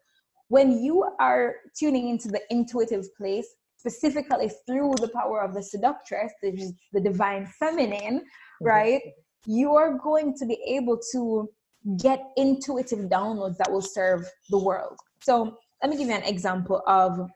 When 0.49 0.85
you 0.85 1.09
are 1.19 1.55
tuning 1.81 2.11
into 2.11 2.29
the 2.29 2.43
intuitive 2.51 3.07
place, 3.17 3.49
specifically 3.79 4.51
through 4.67 4.93
the 5.01 5.09
power 5.09 5.41
of 5.41 5.55
the 5.55 5.63
seductress, 5.63 6.31
which 6.43 6.61
is 6.61 6.75
the 6.93 7.01
divine 7.01 7.47
feminine, 7.59 8.21
right? 8.61 9.01
You 9.47 9.75
are 9.77 9.97
going 9.97 10.37
to 10.37 10.45
be 10.45 10.59
able 10.67 11.01
to 11.13 11.49
get 11.97 12.21
intuitive 12.37 13.09
downloads 13.09 13.57
that 13.57 13.73
will 13.73 13.81
serve 13.81 14.27
the 14.51 14.59
world. 14.59 14.99
So 15.23 15.57
let 15.83 15.91
me 15.91 15.97
give 15.97 16.09
you 16.09 16.15
an 16.15 16.23
example 16.23 16.83
of 16.87 17.29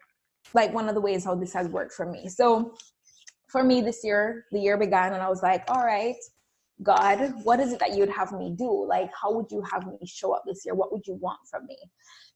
like 0.55 0.73
one 0.73 0.89
of 0.89 0.95
the 0.95 1.01
ways 1.01 1.25
how 1.25 1.35
this 1.35 1.53
has 1.53 1.69
worked 1.69 1.93
for 1.93 2.07
me. 2.07 2.29
So 2.29 2.75
for 3.49 3.65
me 3.65 3.81
this 3.81 4.01
year, 4.05 4.47
the 4.53 4.61
year 4.61 4.77
began 4.77 5.13
and 5.13 5.23
I 5.23 5.29
was 5.29 5.43
like, 5.43 5.65
all 5.69 5.85
right, 5.85 6.17
God, 6.83 7.33
what 7.43 7.59
is 7.59 7.73
it 7.73 7.81
that 7.81 7.93
you 7.93 8.01
would 8.01 8.11
have 8.11 8.33
me 8.33 8.55
do? 8.57 8.87
Like, 8.87 9.11
how 9.21 9.33
would 9.33 9.51
you 9.51 9.63
have 9.63 9.87
me 9.87 9.99
show 10.05 10.33
up 10.33 10.43
this 10.47 10.65
year? 10.65 10.75
What 10.75 10.93
would 10.93 11.07
you 11.07 11.15
want 11.15 11.39
from 11.51 11.67
me? 11.67 11.79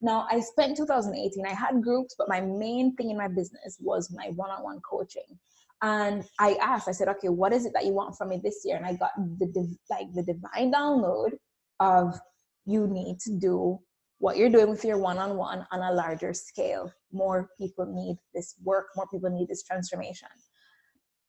Now, 0.01 0.27
I 0.31 0.41
spent 0.41 0.77
2018, 0.77 1.47
I 1.47 1.51
had 1.51 1.83
groups, 1.83 2.15
but 2.17 2.29
my 2.29 2.41
main 2.41 2.97
thing 2.97 3.11
in 3.11 3.19
my 3.19 3.29
business 3.29 3.77
was 3.81 4.11
my 4.11 4.29
one 4.35 4.51
on 4.51 4.63
one 4.63 4.81
coaching. 4.81 5.39
And 5.83 6.25
I 6.39 6.55
asked, 6.55 6.89
I 6.89 6.93
said, 6.93 7.09
okay, 7.09 7.29
what 7.29 7.53
is 7.53 7.67
it 7.67 7.73
that 7.75 7.85
you 7.85 7.93
want 7.93 8.17
from 8.17 8.31
me 8.31 8.41
this 8.43 8.63
year? 8.65 8.77
And 8.77 8.87
I 8.87 8.95
got 8.95 9.11
the 9.17 9.77
like 9.91 10.13
the 10.15 10.23
divine 10.23 10.73
download 10.73 11.33
of 11.79 12.19
you 12.67 12.87
need 12.87 13.19
to 13.21 13.33
do 13.33 13.79
what 14.21 14.37
you're 14.37 14.51
doing 14.51 14.71
with 14.71 14.85
your 14.85 14.99
one 14.99 15.19
on 15.19 15.67
a 15.73 15.93
larger 15.93 16.33
scale. 16.33 16.93
More 17.11 17.51
people 17.59 17.87
need 17.87 18.17
this 18.35 18.55
work, 18.63 18.87
more 18.95 19.09
people 19.11 19.31
need 19.31 19.49
this 19.49 19.65
transformation. 19.65 20.29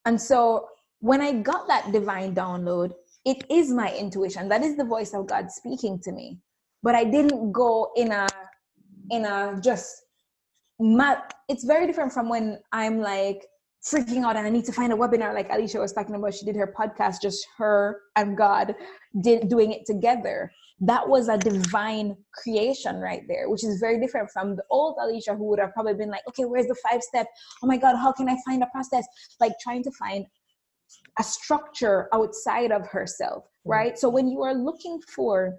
And 0.06 0.22
so 0.22 0.68
when 1.00 1.22
I 1.22 1.32
got 1.32 1.68
that 1.68 1.92
divine 1.92 2.36
download, 2.36 2.94
it 3.26 3.44
is 3.50 3.72
my 3.72 3.96
intuition. 3.96 4.50
That 4.50 4.62
is 4.62 4.76
the 4.78 4.84
voice 4.84 5.14
of 5.14 5.28
God 5.28 5.52
speaking 5.52 6.00
to 6.04 6.12
me. 6.12 6.40
But 6.84 6.96
I 6.96 7.04
didn't 7.06 7.52
go 7.52 7.92
in 7.96 8.12
a 8.12 8.28
in 9.10 9.26
a 9.26 9.60
just 9.62 10.04
it's 11.48 11.64
very 11.64 11.86
different 11.86 12.12
from 12.12 12.28
when 12.28 12.60
I'm 12.72 13.00
like 13.00 13.46
freaking 13.86 14.24
out 14.24 14.36
and 14.36 14.46
I 14.46 14.50
need 14.50 14.66
to 14.66 14.72
find 14.72 14.92
a 14.92 14.96
webinar 14.96 15.34
like 15.34 15.48
Alicia 15.52 15.80
was 15.80 15.94
talking 15.94 16.16
about. 16.16 16.34
She 16.34 16.46
did 16.46 16.56
her 16.56 16.74
podcast, 16.78 17.22
just 17.22 17.46
her 17.58 18.02
and 18.16 18.36
God 18.36 18.76
did 19.22 19.48
doing 19.48 19.72
it 19.72 19.86
together. 19.86 20.52
That 20.82 21.08
was 21.08 21.30
a 21.30 21.38
divine 21.38 22.18
creation 22.34 22.98
right 22.98 23.22
there, 23.28 23.50
which 23.50 23.64
is 23.64 23.80
very 23.80 24.00
different 24.00 24.32
from 24.32 24.56
the 24.56 24.64
old 24.70 24.98
Alicia 25.00 25.36
who 25.36 25.46
would 25.46 25.60
have 25.60 25.74
probably 25.74 25.94
been 25.94 26.10
like, 26.10 26.28
okay, 26.28 26.46
where's 26.46 26.68
the 26.68 26.76
five 26.90 27.04
step? 27.04 27.28
Oh 27.64 27.68
my 27.68 27.78
God, 27.78 27.96
how 27.96 28.12
can 28.12 28.28
I 28.28 28.36
find 28.46 28.64
a 28.64 28.68
process? 28.68 29.06
Like 29.40 29.54
trying 29.62 29.84
to 29.84 29.92
find 29.92 30.26
a 31.20 31.24
structure 31.24 32.10
outside 32.14 32.72
of 32.72 32.88
herself, 32.88 33.44
mm. 33.46 33.72
right? 33.72 33.94
Mm-hmm. 33.94 34.00
So 34.00 34.10
when 34.10 34.28
you 34.28 34.42
are 34.42 34.56
looking 34.56 35.00
for 35.16 35.56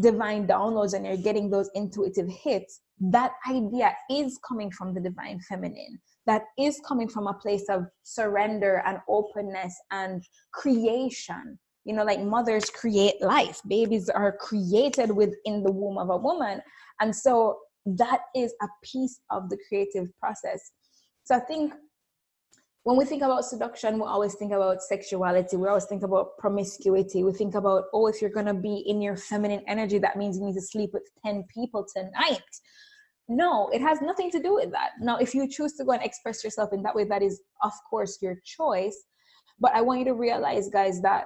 divine 0.00 0.46
downloads 0.46 0.94
and 0.94 1.06
you're 1.06 1.16
getting 1.16 1.50
those 1.50 1.70
intuitive 1.74 2.28
hits, 2.28 2.80
that 3.00 3.32
idea 3.48 3.94
is 4.10 4.38
coming 4.46 4.70
from 4.70 4.94
the 4.94 5.00
divine 5.00 5.40
feminine. 5.48 6.00
That 6.26 6.42
is 6.58 6.80
coming 6.86 7.08
from 7.08 7.26
a 7.26 7.34
place 7.34 7.66
of 7.68 7.84
surrender 8.02 8.82
and 8.86 8.98
openness 9.08 9.74
and 9.90 10.22
creation. 10.52 11.58
You 11.84 11.94
know, 11.94 12.04
like 12.04 12.20
mothers 12.20 12.70
create 12.70 13.20
life, 13.20 13.60
babies 13.68 14.08
are 14.08 14.36
created 14.38 15.10
within 15.10 15.62
the 15.62 15.70
womb 15.70 15.98
of 15.98 16.10
a 16.10 16.16
woman. 16.16 16.60
And 17.00 17.14
so 17.14 17.58
that 17.84 18.20
is 18.34 18.54
a 18.62 18.68
piece 18.82 19.20
of 19.30 19.50
the 19.50 19.58
creative 19.68 20.08
process. 20.18 20.72
So 21.24 21.36
I 21.36 21.40
think 21.40 21.74
when 22.84 22.98
we 22.98 23.06
think 23.06 23.22
about 23.22 23.44
seduction, 23.46 23.96
we 23.96 24.04
always 24.04 24.34
think 24.34 24.52
about 24.52 24.82
sexuality. 24.82 25.56
We 25.56 25.68
always 25.68 25.86
think 25.86 26.02
about 26.02 26.36
promiscuity. 26.38 27.24
We 27.24 27.32
think 27.32 27.54
about, 27.54 27.84
oh, 27.94 28.06
if 28.08 28.20
you're 28.20 28.30
going 28.30 28.46
to 28.46 28.54
be 28.54 28.84
in 28.86 29.00
your 29.00 29.16
feminine 29.16 29.62
energy, 29.66 29.98
that 29.98 30.16
means 30.16 30.36
you 30.36 30.44
need 30.44 30.54
to 30.54 30.62
sleep 30.62 30.90
with 30.92 31.08
10 31.24 31.44
people 31.52 31.86
tonight. 31.94 32.42
No, 33.26 33.70
it 33.72 33.80
has 33.80 34.02
nothing 34.02 34.30
to 34.32 34.38
do 34.38 34.54
with 34.54 34.70
that. 34.72 34.90
Now, 35.00 35.16
if 35.16 35.34
you 35.34 35.48
choose 35.48 35.72
to 35.74 35.84
go 35.84 35.92
and 35.92 36.02
express 36.02 36.44
yourself 36.44 36.74
in 36.74 36.82
that 36.82 36.94
way, 36.94 37.04
that 37.04 37.22
is, 37.22 37.40
of 37.62 37.72
course, 37.88 38.18
your 38.20 38.36
choice. 38.44 38.96
But 39.58 39.72
I 39.74 39.80
want 39.80 40.00
you 40.00 40.04
to 40.06 40.14
realize, 40.14 40.68
guys, 40.68 41.00
that 41.00 41.24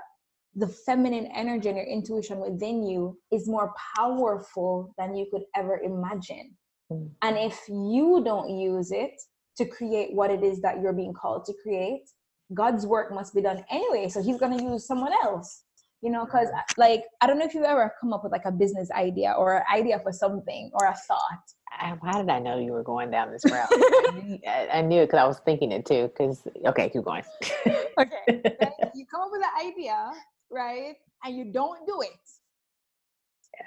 the 0.55 0.69
feminine 0.69 1.26
energy 1.35 1.69
and 1.69 1.76
your 1.76 1.87
intuition 1.87 2.38
within 2.38 2.87
you 2.87 3.19
is 3.31 3.49
more 3.49 3.73
powerful 3.97 4.93
than 4.99 5.14
you 5.14 5.26
could 5.31 5.43
ever 5.55 5.81
imagine. 5.81 6.57
Mm. 6.90 7.11
And 7.23 7.37
if 7.37 7.61
you 7.69 8.23
don't 8.25 8.50
use 8.50 8.90
it, 8.90 9.12
to 9.59 9.67
create 9.67 10.14
what 10.14 10.31
it 10.31 10.45
is 10.45 10.61
that 10.62 10.81
you're 10.81 10.93
being 10.93 11.12
called 11.12 11.45
to 11.45 11.52
create 11.62 12.09
god's 12.55 12.87
work 12.87 13.12
must 13.12 13.35
be 13.35 13.43
done 13.43 13.62
anyway. 13.71 14.09
So 14.09 14.23
he's 14.23 14.38
going 14.38 14.57
to 14.57 14.64
use 14.64 14.87
someone 14.87 15.12
else 15.23 15.64
you 16.00 16.11
know 16.11 16.25
because 16.25 16.47
like 16.76 17.02
i 17.21 17.26
don't 17.26 17.38
know 17.38 17.45
if 17.45 17.55
you've 17.55 17.64
ever 17.64 17.93
come 18.00 18.12
up 18.12 18.23
with 18.23 18.31
like 18.31 18.45
a 18.45 18.52
business 18.52 18.88
idea 18.93 19.35
or 19.37 19.57
an 19.57 19.62
idea 19.75 19.99
for 19.99 20.12
something 20.12 20.71
or 20.75 20.87
a 20.87 20.95
thought. 20.95 21.43
How 21.71 22.21
did 22.21 22.31
i 22.31 22.38
know 22.38 22.59
you 22.59 22.73
were 22.73 22.83
going 22.83 23.11
down 23.11 23.33
this 23.33 23.45
route? 23.50 23.69
I, 24.73 24.83
knew 24.83 25.02
it 25.02 25.07
because 25.07 25.19
i 25.19 25.26
was 25.26 25.40
thinking 25.40 25.73
it 25.73 25.85
too 25.87 26.09
because 26.09 26.43
okay 26.67 26.88
keep 26.88 27.05
going. 27.05 27.25
Okay. 27.99 28.43
You 28.95 29.07
come 29.07 29.23
up 29.23 29.28
with 29.33 29.43
an 29.43 29.67
idea 29.67 30.12
right 30.50 30.97
and 31.25 31.37
you 31.37 31.52
don't 31.52 31.87
do 31.87 32.00
it 32.02 32.26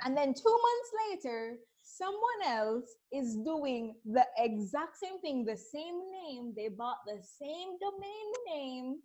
and 0.06 0.16
then 0.16 0.34
two 0.34 0.60
months 0.68 0.92
later 1.10 1.58
someone 1.84 2.42
else 2.48 2.86
is 3.12 3.36
doing 3.38 3.96
the 4.06 4.26
exact 4.38 4.98
same 4.98 5.20
thing, 5.20 5.46
the 5.46 5.58
same 5.58 6.00
name, 6.12 6.54
they 6.56 6.70
bought 6.70 6.98
the 7.06 7.22
same 7.22 7.78
domain 7.80 8.28
name, 8.48 8.96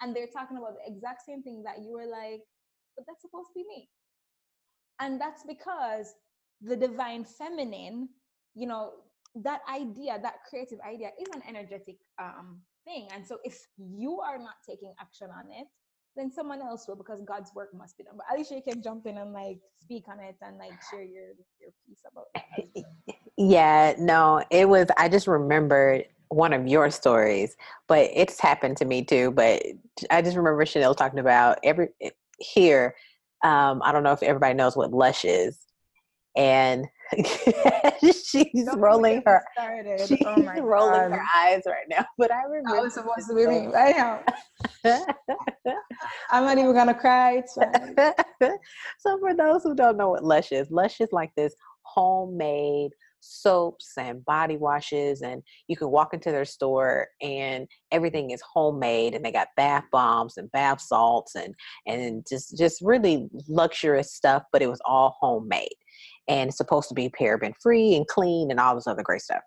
and 0.00 0.14
they're 0.14 0.28
talking 0.32 0.56
about 0.56 0.74
the 0.74 0.92
exact 0.92 1.22
same 1.26 1.42
thing 1.42 1.62
that 1.64 1.78
you 1.82 1.92
were 1.92 2.06
like, 2.06 2.40
but 2.96 3.04
that's 3.06 3.22
supposed 3.22 3.48
to 3.48 3.54
be 3.54 3.64
me. 3.68 3.88
And 5.00 5.20
that's 5.20 5.42
because 5.46 6.14
the 6.60 6.76
divine 6.76 7.24
feminine, 7.24 8.08
you 8.54 8.66
know, 8.66 8.92
that 9.36 9.60
idea, 9.72 10.18
that 10.22 10.44
creative 10.48 10.78
idea 10.86 11.10
is 11.20 11.28
an 11.34 11.42
energetic 11.48 11.96
um, 12.20 12.60
thing. 12.84 13.08
And 13.14 13.26
so 13.26 13.38
if 13.44 13.58
you 13.78 14.20
are 14.20 14.38
not 14.38 14.54
taking 14.68 14.94
action 15.00 15.28
on 15.30 15.46
it, 15.50 15.66
then 16.16 16.30
someone 16.30 16.60
else 16.60 16.86
will 16.86 16.96
because 16.96 17.22
God's 17.22 17.50
work 17.54 17.74
must 17.74 17.96
be 17.96 18.04
done. 18.04 18.14
But 18.16 18.26
Alicia, 18.34 18.56
you 18.56 18.62
can 18.62 18.82
jump 18.82 19.06
in 19.06 19.18
and 19.18 19.32
like 19.32 19.58
speak 19.80 20.04
on 20.08 20.20
it 20.20 20.36
and 20.42 20.58
like 20.58 20.72
share 20.90 21.02
your 21.02 21.28
your 21.60 21.70
piece 21.86 22.02
about 22.10 22.26
it. 22.34 22.84
Yeah, 23.38 23.94
no, 23.98 24.44
it 24.50 24.68
was. 24.68 24.88
I 24.98 25.08
just 25.08 25.26
remembered 25.26 26.04
one 26.28 26.52
of 26.52 26.66
your 26.66 26.90
stories, 26.90 27.56
but 27.88 28.10
it's 28.14 28.38
happened 28.40 28.76
to 28.78 28.84
me 28.84 29.04
too. 29.04 29.30
But 29.30 29.62
I 30.10 30.22
just 30.22 30.36
remember 30.36 30.64
Chanel 30.66 30.94
talking 30.94 31.18
about 31.18 31.58
every 31.64 31.88
here. 32.38 32.94
Um, 33.42 33.80
I 33.84 33.90
don't 33.90 34.02
know 34.02 34.12
if 34.12 34.22
everybody 34.22 34.54
knows 34.54 34.76
what 34.76 34.92
Lush 34.92 35.24
is, 35.24 35.58
and 36.36 36.86
she's 38.00 38.64
Don't 38.64 38.76
oh 38.76 38.78
rolling 38.78 39.22
her 39.26 39.44
she's 40.06 40.22
oh 40.24 40.62
rolling 40.62 41.10
God. 41.10 41.12
her 41.12 41.24
eyes 41.36 41.62
right 41.66 41.86
now. 41.88 42.04
But 42.16 42.32
I 42.32 42.42
remember 42.44 42.76
I 42.76 42.80
was 42.80 42.94
supposed 42.94 43.28
to 43.28 43.34
be 43.34 43.46
me. 43.46 43.66
I 43.74 44.22
am. 44.84 45.04
I'm 46.30 46.44
not 46.44 46.58
even 46.58 46.72
gonna 46.72 46.94
cry. 46.94 47.42
so 48.98 49.18
for 49.18 49.34
those 49.34 49.62
who 49.62 49.74
don't 49.74 49.96
know 49.96 50.10
what 50.10 50.24
Lush 50.24 50.52
is, 50.52 50.70
Lush 50.70 51.00
is 51.00 51.08
like 51.12 51.34
this 51.36 51.54
homemade 51.82 52.92
soaps 53.22 53.92
and 53.96 54.24
body 54.24 54.56
washes 54.56 55.22
and 55.22 55.42
you 55.68 55.76
can 55.76 55.90
walk 55.90 56.12
into 56.12 56.32
their 56.32 56.44
store 56.44 57.06
and 57.20 57.68
everything 57.92 58.30
is 58.30 58.42
homemade 58.42 59.14
and 59.14 59.24
they 59.24 59.30
got 59.30 59.46
bath 59.56 59.84
bombs 59.92 60.36
and 60.36 60.50
bath 60.50 60.80
salts 60.80 61.36
and 61.36 61.54
and 61.86 62.26
just 62.28 62.58
just 62.58 62.82
really 62.82 63.28
luxurious 63.46 64.12
stuff 64.12 64.42
but 64.52 64.60
it 64.60 64.66
was 64.68 64.80
all 64.84 65.16
homemade 65.20 65.68
and 66.28 66.48
it's 66.48 66.56
supposed 66.56 66.88
to 66.88 66.94
be 66.94 67.10
paraben 67.10 67.52
free 67.60 67.94
and 67.94 68.06
clean 68.06 68.50
and 68.50 68.60
all 68.60 68.74
this 68.74 68.86
other 68.86 69.02
great 69.02 69.22
stuff. 69.22 69.42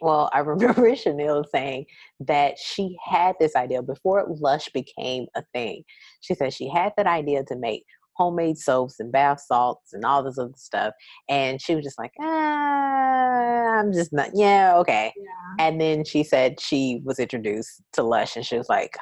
Well, 0.00 0.30
I 0.32 0.38
remember 0.40 0.94
Chanel 0.94 1.44
saying 1.44 1.86
that 2.20 2.58
she 2.58 2.96
had 3.04 3.34
this 3.40 3.56
idea 3.56 3.82
before 3.82 4.26
Lush 4.28 4.68
became 4.68 5.26
a 5.36 5.42
thing. 5.52 5.82
She 6.20 6.34
said 6.34 6.52
she 6.52 6.68
had 6.68 6.92
that 6.96 7.06
idea 7.06 7.44
to 7.44 7.56
make 7.56 7.84
homemade 8.16 8.58
soaps 8.58 9.00
and 9.00 9.10
bath 9.10 9.40
salts 9.46 9.92
and 9.92 10.04
all 10.04 10.22
this 10.22 10.38
other 10.38 10.52
stuff. 10.56 10.92
And 11.28 11.60
she 11.60 11.74
was 11.74 11.84
just 11.84 11.98
like, 11.98 12.12
ah, 12.20 13.78
I'm 13.80 13.92
just 13.92 14.12
not, 14.12 14.30
yeah, 14.34 14.76
okay. 14.76 15.12
Yeah. 15.16 15.66
And 15.66 15.80
then 15.80 16.04
she 16.04 16.22
said 16.22 16.60
she 16.60 17.00
was 17.04 17.18
introduced 17.18 17.82
to 17.94 18.02
Lush 18.02 18.36
and 18.36 18.44
she 18.44 18.58
was 18.58 18.68
like, 18.68 18.96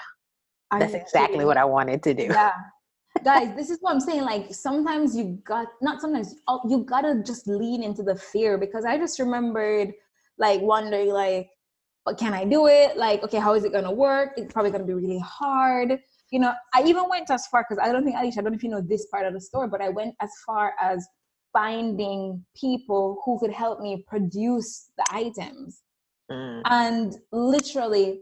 that's 0.71 0.95
exactly 0.95 1.45
what 1.47 1.57
I 1.57 1.65
wanted 1.65 2.03
to 2.03 2.15
do. 2.15 2.25
Yeah 2.25 2.53
guys 3.25 3.55
this 3.57 3.71
is 3.71 3.79
what 3.81 3.93
i'm 3.93 4.01
saying 4.01 4.23
like 4.23 4.53
sometimes 4.55 5.17
you 5.17 5.39
got 5.45 5.67
not 5.81 6.01
sometimes 6.01 6.37
oh, 6.49 6.61
you 6.69 6.85
gotta 6.85 7.23
just 7.25 7.47
lean 7.47 7.83
into 7.83 8.03
the 8.03 8.15
fear 8.15 8.59
because 8.59 8.85
i 8.85 8.97
just 8.97 9.19
remembered 9.19 9.93
like 10.39 10.61
wondering 10.61 11.11
like 11.11 11.49
but 12.05 12.17
can 12.17 12.33
i 12.33 12.45
do 12.45 12.69
it? 12.69 12.97
Like 12.97 13.23
okay 13.23 13.39
how 13.39 13.53
is 13.55 13.65
it 13.65 13.73
gonna 13.73 13.93
work? 13.93 14.33
It's 14.39 14.51
probably 14.51 14.71
gonna 14.71 14.85
be 14.85 14.95
really 14.95 15.19
hard. 15.19 16.01
You 16.31 16.41
know 16.41 16.55
i 16.75 16.83
even 16.83 17.05
went 17.09 17.31
as 17.31 17.47
far 17.47 17.67
because 17.69 17.83
i 17.83 17.93
don't 17.93 18.05
think 18.05 18.17
alicia 18.17 18.41
i 18.41 18.43
don't 18.43 18.53
know 18.53 18.57
if 18.57 18.63
you 18.63 18.71
know 18.71 18.81
this 18.81 19.07
part 19.07 19.27
of 19.27 19.33
the 19.33 19.41
story 19.41 19.69
but 19.69 19.81
i 19.81 19.89
went 19.89 20.15
as 20.21 20.31
far 20.47 20.75
as 20.81 21.07
finding 21.53 22.45
people 22.55 23.23
who 23.25 23.39
could 23.39 23.51
help 23.51 23.81
me 23.81 24.05
produce 24.07 24.91
the 24.97 25.05
items. 25.11 25.83
Mm. 26.31 26.61
and 26.67 27.17
literally 27.33 28.21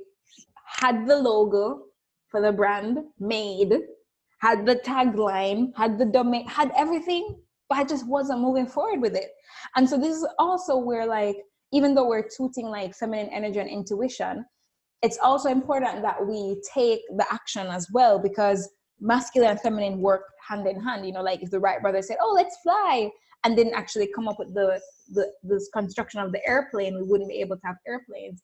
had 0.65 1.09
the 1.09 1.17
logo 1.17 1.87
for 2.29 2.41
the 2.41 2.53
brand 2.53 2.99
made 3.19 3.73
had 4.47 4.65
the 4.65 4.77
tagline, 4.77 5.73
had 5.77 5.99
the 5.99 6.05
domain, 6.05 6.47
had 6.47 6.71
everything, 6.77 7.37
but 7.69 7.79
I 7.79 7.85
just 7.85 8.07
wasn't 8.07 8.41
moving 8.41 8.69
forward 8.69 9.01
with 9.01 9.17
it. 9.17 9.31
And 9.75 9.89
so 9.89 9.99
this 9.99 10.17
is 10.17 10.27
also 10.39 10.77
where 10.77 11.05
like, 11.05 11.37
even 11.73 11.95
though 11.95 12.07
we're 12.07 12.29
tooting 12.37 12.67
like 12.67 12.95
feminine 12.95 13.29
energy 13.31 13.59
and 13.59 13.69
intuition, 13.69 14.45
it's 15.03 15.19
also 15.19 15.49
important 15.49 16.01
that 16.03 16.25
we 16.25 16.63
take 16.73 17.01
the 17.17 17.27
action 17.31 17.67
as 17.67 17.89
well 17.93 18.21
because 18.21 18.71
masculine 19.01 19.51
and 19.51 19.61
feminine 19.61 20.01
work 20.01 20.23
hand 20.49 20.67
in 20.69 20.81
hand. 20.81 21.05
You 21.05 21.13
know, 21.13 21.23
like 21.23 21.43
if 21.43 21.51
the 21.51 21.59
Wright 21.59 21.83
brothers 21.83 22.07
said, 22.07 22.19
"Oh, 22.23 22.33
let's 22.33 22.57
fly," 22.63 23.11
and 23.43 23.57
didn't 23.57 23.75
actually 23.75 24.09
come 24.15 24.29
up 24.29 24.39
with 24.39 24.55
the 24.55 24.81
the 25.13 25.25
this 25.43 25.69
construction 25.75 26.21
of 26.21 26.31
the 26.33 26.47
airplane, 26.49 26.95
we 26.95 27.03
wouldn't 27.03 27.29
be 27.29 27.41
able 27.41 27.57
to 27.57 27.67
have 27.67 27.77
airplanes. 27.87 28.43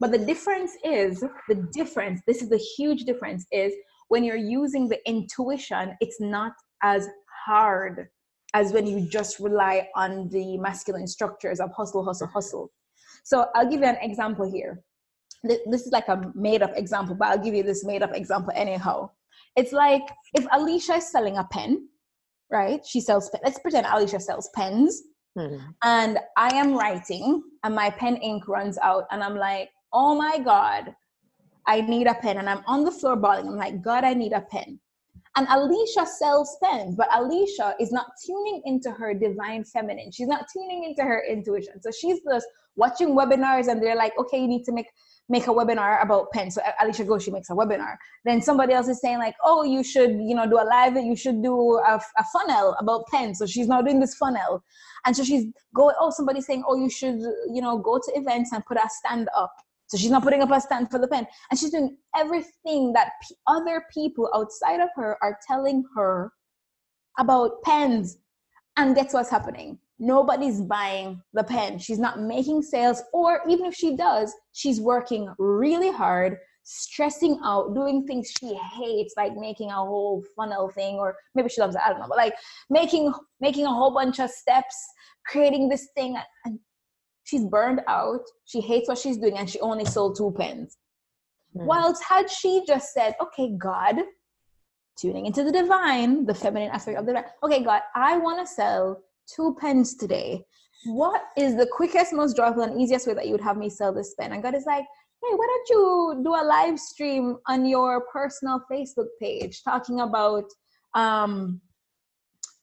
But 0.00 0.10
the 0.10 0.18
difference 0.18 0.72
is 0.84 1.24
the 1.48 1.68
difference. 1.72 2.20
This 2.26 2.42
is 2.42 2.48
the 2.48 2.64
huge 2.76 3.04
difference 3.04 3.46
is 3.52 3.72
when 4.08 4.24
you're 4.24 4.36
using 4.36 4.88
the 4.88 4.98
intuition, 5.08 5.96
it's 6.00 6.20
not 6.20 6.52
as 6.82 7.08
hard 7.46 8.08
as 8.54 8.72
when 8.72 8.86
you 8.86 9.08
just 9.08 9.38
rely 9.38 9.88
on 9.94 10.28
the 10.30 10.56
masculine 10.58 11.06
structures 11.06 11.60
of 11.60 11.70
hustle, 11.76 12.04
hustle, 12.04 12.28
hustle. 12.28 12.70
So 13.24 13.46
I'll 13.54 13.68
give 13.68 13.80
you 13.80 13.86
an 13.86 13.98
example 14.00 14.50
here. 14.50 14.82
This 15.42 15.82
is 15.86 15.92
like 15.92 16.08
a 16.08 16.32
made 16.34 16.62
up 16.62 16.72
example, 16.76 17.14
but 17.14 17.28
I'll 17.28 17.38
give 17.38 17.54
you 17.54 17.62
this 17.62 17.84
made 17.84 18.02
up 18.02 18.14
example 18.14 18.52
anyhow. 18.56 19.10
It's 19.56 19.72
like 19.72 20.02
if 20.34 20.46
Alicia 20.52 20.94
is 20.94 21.10
selling 21.10 21.36
a 21.36 21.44
pen, 21.44 21.88
right? 22.50 22.84
She 22.84 23.00
sells 23.00 23.30
pen. 23.30 23.40
Let's 23.44 23.58
pretend 23.58 23.86
Alicia 23.86 24.20
sells 24.20 24.48
pens. 24.54 25.02
Hmm. 25.38 25.56
And 25.82 26.18
I 26.36 26.54
am 26.56 26.74
writing 26.74 27.42
and 27.62 27.74
my 27.74 27.90
pen 27.90 28.16
ink 28.16 28.48
runs 28.48 28.78
out 28.82 29.04
and 29.10 29.22
I'm 29.22 29.36
like, 29.36 29.70
oh 29.92 30.14
my 30.14 30.38
God, 30.38 30.94
I 31.66 31.80
need 31.80 32.06
a 32.06 32.14
pen. 32.14 32.38
And 32.38 32.48
I'm 32.48 32.62
on 32.66 32.84
the 32.84 32.90
floor 32.90 33.16
bawling. 33.16 33.48
I'm 33.48 33.56
like, 33.56 33.82
God, 33.82 34.04
I 34.04 34.14
need 34.14 34.32
a 34.32 34.40
pen. 34.40 34.78
And 35.36 35.46
Alicia 35.50 36.06
sells 36.06 36.56
pens, 36.64 36.94
but 36.96 37.08
Alicia 37.12 37.74
is 37.78 37.92
not 37.92 38.06
tuning 38.24 38.62
into 38.64 38.90
her 38.90 39.12
divine 39.12 39.64
feminine. 39.64 40.10
She's 40.10 40.28
not 40.28 40.46
tuning 40.50 40.84
into 40.84 41.02
her 41.02 41.22
intuition. 41.28 41.82
So 41.82 41.90
she's 41.90 42.20
just 42.20 42.46
watching 42.76 43.08
webinars 43.08 43.68
and 43.68 43.82
they're 43.82 43.96
like, 43.96 44.12
okay, 44.18 44.40
you 44.40 44.48
need 44.48 44.64
to 44.64 44.72
make 44.72 44.86
make 45.28 45.48
a 45.48 45.50
webinar 45.50 46.02
about 46.02 46.30
pens. 46.32 46.54
So 46.54 46.62
Alicia 46.80 47.04
goes, 47.04 47.24
she 47.24 47.30
makes 47.30 47.50
a 47.50 47.52
webinar. 47.52 47.96
Then 48.24 48.40
somebody 48.40 48.72
else 48.72 48.88
is 48.88 49.00
saying 49.00 49.18
like, 49.18 49.34
oh, 49.42 49.64
you 49.64 49.82
should, 49.82 50.12
you 50.12 50.34
know, 50.34 50.48
do 50.48 50.56
a 50.56 50.62
live, 50.64 50.96
you 50.96 51.16
should 51.16 51.42
do 51.42 51.78
a, 51.78 52.00
a 52.16 52.24
funnel 52.32 52.76
about 52.78 53.06
pens. 53.08 53.38
So 53.38 53.46
she's 53.46 53.66
now 53.66 53.82
doing 53.82 53.98
this 53.98 54.14
funnel. 54.14 54.62
And 55.04 55.16
so 55.16 55.24
she's 55.24 55.46
going, 55.74 55.96
oh, 56.00 56.10
somebody's 56.10 56.46
saying, 56.46 56.62
oh, 56.66 56.76
you 56.76 56.88
should, 56.88 57.18
you 57.52 57.60
know, 57.60 57.78
go 57.78 57.98
to 57.98 58.12
events 58.14 58.52
and 58.52 58.64
put 58.66 58.76
a 58.76 58.88
stand 58.88 59.28
up. 59.36 59.52
So 59.88 59.96
she's 59.96 60.10
not 60.10 60.22
putting 60.22 60.42
up 60.42 60.50
a 60.50 60.60
stand 60.60 60.90
for 60.90 60.98
the 60.98 61.08
pen. 61.08 61.26
And 61.50 61.58
she's 61.58 61.70
doing 61.70 61.96
everything 62.16 62.92
that 62.94 63.12
p- 63.22 63.36
other 63.46 63.84
people 63.92 64.30
outside 64.34 64.80
of 64.80 64.88
her 64.96 65.16
are 65.22 65.38
telling 65.46 65.84
her 65.96 66.32
about 67.18 67.62
pens. 67.62 68.18
And 68.76 68.94
guess 68.94 69.14
what's 69.14 69.30
happening? 69.30 69.78
Nobody's 69.98 70.60
buying 70.60 71.22
the 71.32 71.44
pen. 71.44 71.78
She's 71.78 71.98
not 71.98 72.20
making 72.20 72.62
sales, 72.62 73.02
or 73.12 73.40
even 73.48 73.64
if 73.64 73.74
she 73.74 73.96
does, 73.96 74.34
she's 74.52 74.80
working 74.80 75.32
really 75.38 75.90
hard, 75.90 76.36
stressing 76.64 77.40
out, 77.42 77.74
doing 77.74 78.06
things 78.06 78.30
she 78.38 78.54
hates, 78.74 79.14
like 79.16 79.34
making 79.36 79.70
a 79.70 79.74
whole 79.74 80.22
funnel 80.36 80.68
thing, 80.68 80.96
or 80.96 81.16
maybe 81.34 81.48
she 81.48 81.62
loves 81.62 81.76
it, 81.76 81.82
I 81.82 81.90
don't 81.90 82.00
know, 82.00 82.08
but 82.08 82.18
like 82.18 82.34
making 82.68 83.14
making 83.40 83.64
a 83.64 83.72
whole 83.72 83.94
bunch 83.94 84.18
of 84.18 84.28
steps, 84.28 84.76
creating 85.24 85.70
this 85.70 85.88
thing, 85.96 86.18
and 86.44 86.58
she's 87.26 87.44
burned 87.44 87.80
out, 87.88 88.22
she 88.46 88.60
hates 88.60 88.88
what 88.88 88.98
she's 88.98 89.18
doing, 89.18 89.36
and 89.36 89.50
she 89.50 89.60
only 89.60 89.84
sold 89.84 90.16
two 90.16 90.32
pens. 90.38 90.78
Mm. 91.56 91.66
Whilst 91.66 92.02
had 92.02 92.30
she 92.30 92.64
just 92.66 92.94
said, 92.94 93.14
okay, 93.20 93.50
God, 93.58 93.96
tuning 94.98 95.26
into 95.26 95.42
the 95.42 95.52
divine, 95.52 96.24
the 96.24 96.34
feminine 96.34 96.70
aspect 96.70 96.98
of 96.98 97.04
the 97.04 97.12
divine, 97.12 97.30
okay, 97.42 97.62
God, 97.62 97.82
I 97.94 98.16
want 98.16 98.46
to 98.46 98.52
sell 98.52 99.02
two 99.34 99.56
pens 99.60 99.96
today. 99.96 100.44
What 100.86 101.22
is 101.36 101.56
the 101.56 101.66
quickest, 101.66 102.12
most 102.12 102.36
joyful, 102.36 102.62
and 102.62 102.80
easiest 102.80 103.08
way 103.08 103.14
that 103.14 103.26
you 103.26 103.32
would 103.32 103.40
have 103.40 103.56
me 103.56 103.68
sell 103.70 103.92
this 103.92 104.14
pen? 104.14 104.32
And 104.32 104.42
God 104.42 104.54
is 104.54 104.64
like, 104.64 104.84
hey, 105.22 105.34
why 105.34 105.46
don't 105.46 105.68
you 105.70 106.20
do 106.22 106.30
a 106.30 106.44
live 106.44 106.78
stream 106.78 107.38
on 107.48 107.66
your 107.66 108.06
personal 108.12 108.60
Facebook 108.70 109.08
page 109.20 109.64
talking 109.64 110.00
about 110.00 110.44
um 110.94 111.60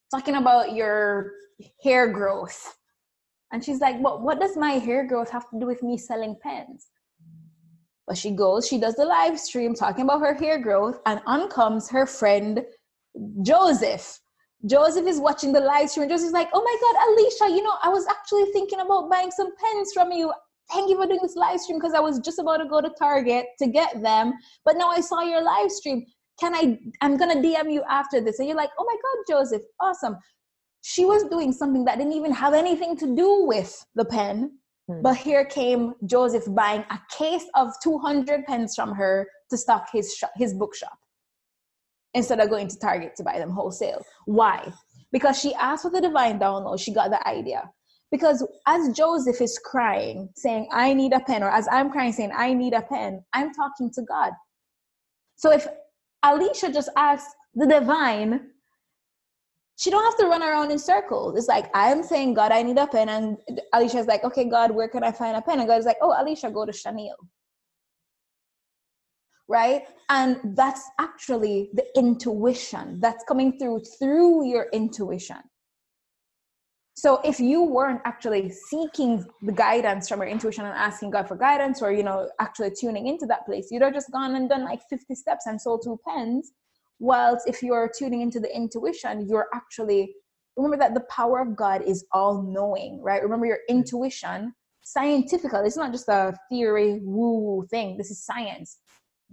talking 0.09 0.35
about 0.35 0.73
your 0.73 1.31
hair 1.83 2.07
growth 2.07 2.77
and 3.53 3.63
she's 3.63 3.79
like, 3.79 3.97
"What? 3.99 4.21
What 4.21 4.41
does 4.41 4.57
my 4.57 4.73
hair 4.73 5.07
growth 5.07 5.29
have 5.29 5.49
to 5.51 5.59
do 5.59 5.65
with 5.65 5.81
me 5.83 5.97
selling 5.97 6.35
pens?" 6.41 6.87
But 8.07 8.17
she 8.17 8.31
goes, 8.31 8.67
she 8.67 8.79
does 8.79 8.95
the 8.95 9.05
live 9.05 9.39
stream 9.39 9.73
talking 9.73 10.03
about 10.03 10.19
her 10.19 10.33
hair 10.33 10.59
growth, 10.61 10.99
and 11.05 11.21
on 11.25 11.47
comes 11.49 11.89
her 11.89 12.05
friend 12.05 12.65
Joseph. 13.43 14.19
Joseph 14.65 15.07
is 15.07 15.19
watching 15.19 15.53
the 15.53 15.59
live 15.59 15.89
stream. 15.89 16.09
Joseph's 16.09 16.33
like, 16.33 16.49
"Oh 16.53 16.61
my 16.61 16.77
God, 16.83 16.95
Alicia, 17.07 17.55
you 17.55 17.63
know, 17.63 17.75
I 17.81 17.89
was 17.89 18.05
actually 18.07 18.45
thinking 18.51 18.79
about 18.79 19.09
buying 19.09 19.31
some 19.31 19.51
pens 19.55 19.91
from 19.93 20.11
you. 20.11 20.33
Thank 20.71 20.89
you 20.89 20.97
for 20.97 21.05
doing 21.05 21.19
this 21.21 21.35
live 21.35 21.59
stream 21.59 21.79
because 21.79 21.93
I 21.93 21.99
was 21.99 22.19
just 22.19 22.39
about 22.39 22.57
to 22.57 22.65
go 22.65 22.81
to 22.81 22.89
Target 22.97 23.45
to 23.59 23.67
get 23.67 24.01
them, 24.01 24.33
but 24.65 24.77
now 24.77 24.89
I 24.89 25.01
saw 25.01 25.21
your 25.21 25.43
live 25.43 25.71
stream. 25.71 26.05
Can 26.39 26.55
I? 26.55 26.79
I'm 27.01 27.17
gonna 27.17 27.35
DM 27.35 27.71
you 27.71 27.83
after 27.89 28.19
this." 28.19 28.39
And 28.39 28.47
you're 28.47 28.57
like, 28.57 28.71
"Oh 28.79 28.85
my 28.85 28.95
God, 28.95 29.37
Joseph, 29.37 29.63
awesome." 29.79 30.17
She 30.83 31.05
was 31.05 31.23
doing 31.23 31.53
something 31.53 31.85
that 31.85 31.97
didn't 31.97 32.13
even 32.13 32.33
have 32.33 32.53
anything 32.53 32.97
to 32.97 33.15
do 33.15 33.45
with 33.45 33.85
the 33.95 34.03
pen. 34.03 34.51
Hmm. 34.87 35.01
But 35.01 35.15
here 35.15 35.45
came 35.45 35.93
Joseph 36.05 36.43
buying 36.53 36.83
a 36.91 36.99
case 37.09 37.45
of 37.55 37.69
200 37.81 38.45
pens 38.45 38.75
from 38.75 38.93
her 38.93 39.25
to 39.49 39.57
stock 39.57 39.87
his 39.91 40.13
shop, 40.13 40.31
his 40.35 40.53
bookshop 40.53 40.97
instead 42.13 42.39
of 42.41 42.49
going 42.49 42.67
to 42.67 42.77
Target 42.77 43.15
to 43.15 43.23
buy 43.23 43.39
them 43.39 43.49
wholesale. 43.49 44.03
Why? 44.25 44.71
Because 45.11 45.39
she 45.39 45.55
asked 45.55 45.83
for 45.83 45.89
the 45.89 46.01
divine 46.01 46.37
download, 46.37 46.79
she 46.79 46.93
got 46.93 47.09
the 47.09 47.27
idea. 47.27 47.71
Because 48.11 48.45
as 48.67 48.95
Joseph 48.95 49.41
is 49.41 49.57
crying, 49.63 50.29
saying, 50.35 50.67
I 50.71 50.93
need 50.93 51.13
a 51.13 51.21
pen, 51.21 51.41
or 51.41 51.49
as 51.49 51.67
I'm 51.71 51.89
crying, 51.89 52.11
saying, 52.11 52.31
I 52.35 52.53
need 52.53 52.73
a 52.73 52.81
pen, 52.81 53.23
I'm 53.33 53.53
talking 53.53 53.89
to 53.93 54.03
God. 54.03 54.33
So 55.37 55.51
if 55.51 55.65
Alicia 56.23 56.71
just 56.71 56.89
asked 56.95 57.35
the 57.55 57.65
divine 57.65 58.49
she 59.77 59.89
don't 59.89 60.03
have 60.03 60.17
to 60.17 60.27
run 60.27 60.43
around 60.43 60.71
in 60.71 60.79
circles. 60.79 61.37
It's 61.37 61.47
like 61.47 61.69
I'm 61.73 62.03
saying, 62.03 62.35
God, 62.35 62.51
I 62.51 62.61
need 62.61 62.77
a 62.77 62.87
pen, 62.87 63.09
and 63.09 63.37
Alicia's 63.73 64.07
like, 64.07 64.23
okay, 64.23 64.45
God, 64.45 64.71
where 64.71 64.87
can 64.87 65.03
I 65.03 65.11
find 65.11 65.35
a 65.35 65.41
pen? 65.41 65.59
And 65.59 65.67
God's 65.67 65.85
like, 65.85 65.97
oh, 66.01 66.15
Alicia, 66.17 66.51
go 66.51 66.65
to 66.65 66.73
Chanel. 66.73 67.15
Right? 69.47 69.83
And 70.09 70.39
that's 70.55 70.83
actually 70.99 71.69
the 71.73 71.85
intuition 71.97 72.99
that's 72.99 73.23
coming 73.27 73.57
through 73.59 73.81
through 73.99 74.47
your 74.47 74.67
intuition. 74.73 75.37
So 76.95 77.19
if 77.25 77.39
you 77.39 77.63
weren't 77.63 78.01
actually 78.05 78.51
seeking 78.51 79.25
the 79.41 79.51
guidance 79.51 80.07
from 80.07 80.19
your 80.19 80.29
intuition 80.29 80.65
and 80.65 80.75
asking 80.75 81.09
God 81.09 81.27
for 81.27 81.35
guidance, 81.35 81.81
or 81.81 81.91
you 81.91 82.03
know, 82.03 82.29
actually 82.39 82.71
tuning 82.79 83.07
into 83.07 83.25
that 83.25 83.45
place, 83.47 83.69
you'd 83.71 83.81
have 83.81 83.93
just 83.93 84.11
gone 84.11 84.35
and 84.35 84.47
done 84.47 84.63
like 84.63 84.81
50 84.89 85.15
steps 85.15 85.47
and 85.47 85.59
sold 85.59 85.81
two 85.83 85.99
pens 86.07 86.51
Whilst 86.99 87.47
if 87.47 87.61
you're 87.61 87.91
tuning 87.97 88.21
into 88.21 88.39
the 88.39 88.53
intuition, 88.55 89.27
you're 89.27 89.47
actually 89.53 90.13
remember 90.55 90.77
that 90.77 90.93
the 90.93 91.05
power 91.09 91.39
of 91.39 91.55
God 91.55 91.81
is 91.81 92.05
all 92.11 92.43
knowing, 92.43 93.01
right? 93.01 93.23
Remember 93.23 93.45
your 93.45 93.59
intuition, 93.69 94.53
scientifically, 94.83 95.61
it's 95.65 95.77
not 95.77 95.91
just 95.91 96.07
a 96.07 96.37
theory 96.49 96.99
woo 97.01 97.65
thing. 97.69 97.97
This 97.97 98.11
is 98.11 98.23
science. 98.23 98.77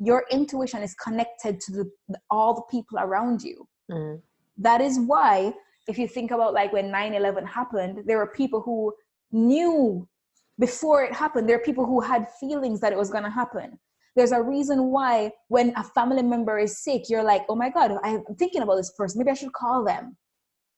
Your 0.02 0.24
intuition 0.30 0.82
is 0.82 0.94
connected 0.94 1.60
to 1.60 1.72
the, 1.72 2.18
all 2.30 2.54
the 2.54 2.62
people 2.70 2.98
around 2.98 3.42
you. 3.42 3.68
Mm. 3.90 4.22
That 4.56 4.80
is 4.80 4.98
why, 4.98 5.52
if 5.88 5.98
you 5.98 6.08
think 6.08 6.30
about 6.30 6.54
like 6.54 6.72
when 6.72 6.90
9 6.90 7.14
11 7.14 7.46
happened, 7.46 8.04
there 8.06 8.16
were 8.16 8.28
people 8.28 8.62
who 8.62 8.94
knew 9.32 10.08
before 10.58 11.02
it 11.02 11.12
happened, 11.12 11.48
there 11.48 11.56
are 11.56 11.62
people 11.62 11.86
who 11.86 12.00
had 12.00 12.26
feelings 12.38 12.80
that 12.80 12.92
it 12.92 12.98
was 12.98 13.10
going 13.10 13.24
to 13.24 13.30
happen. 13.30 13.78
There's 14.16 14.32
a 14.32 14.42
reason 14.42 14.86
why 14.86 15.32
when 15.48 15.72
a 15.76 15.84
family 15.84 16.22
member 16.22 16.58
is 16.58 16.82
sick, 16.82 17.08
you're 17.08 17.22
like, 17.22 17.42
oh 17.48 17.54
my 17.54 17.70
God, 17.70 17.92
I'm 18.02 18.24
thinking 18.38 18.62
about 18.62 18.76
this 18.76 18.92
person. 18.96 19.18
Maybe 19.18 19.30
I 19.30 19.34
should 19.34 19.52
call 19.52 19.84
them. 19.84 20.16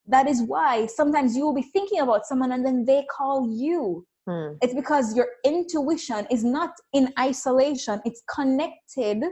That 0.06 0.28
is 0.28 0.42
why 0.42 0.86
sometimes 0.86 1.36
you 1.36 1.44
will 1.44 1.54
be 1.54 1.62
thinking 1.62 2.00
about 2.00 2.26
someone 2.26 2.52
and 2.52 2.64
then 2.64 2.84
they 2.84 3.04
call 3.10 3.56
you. 3.56 4.06
Hmm. 4.26 4.54
It's 4.60 4.74
because 4.74 5.16
your 5.16 5.28
intuition 5.44 6.26
is 6.30 6.44
not 6.44 6.72
in 6.92 7.12
isolation, 7.18 8.00
it's 8.04 8.22
connected 8.32 9.22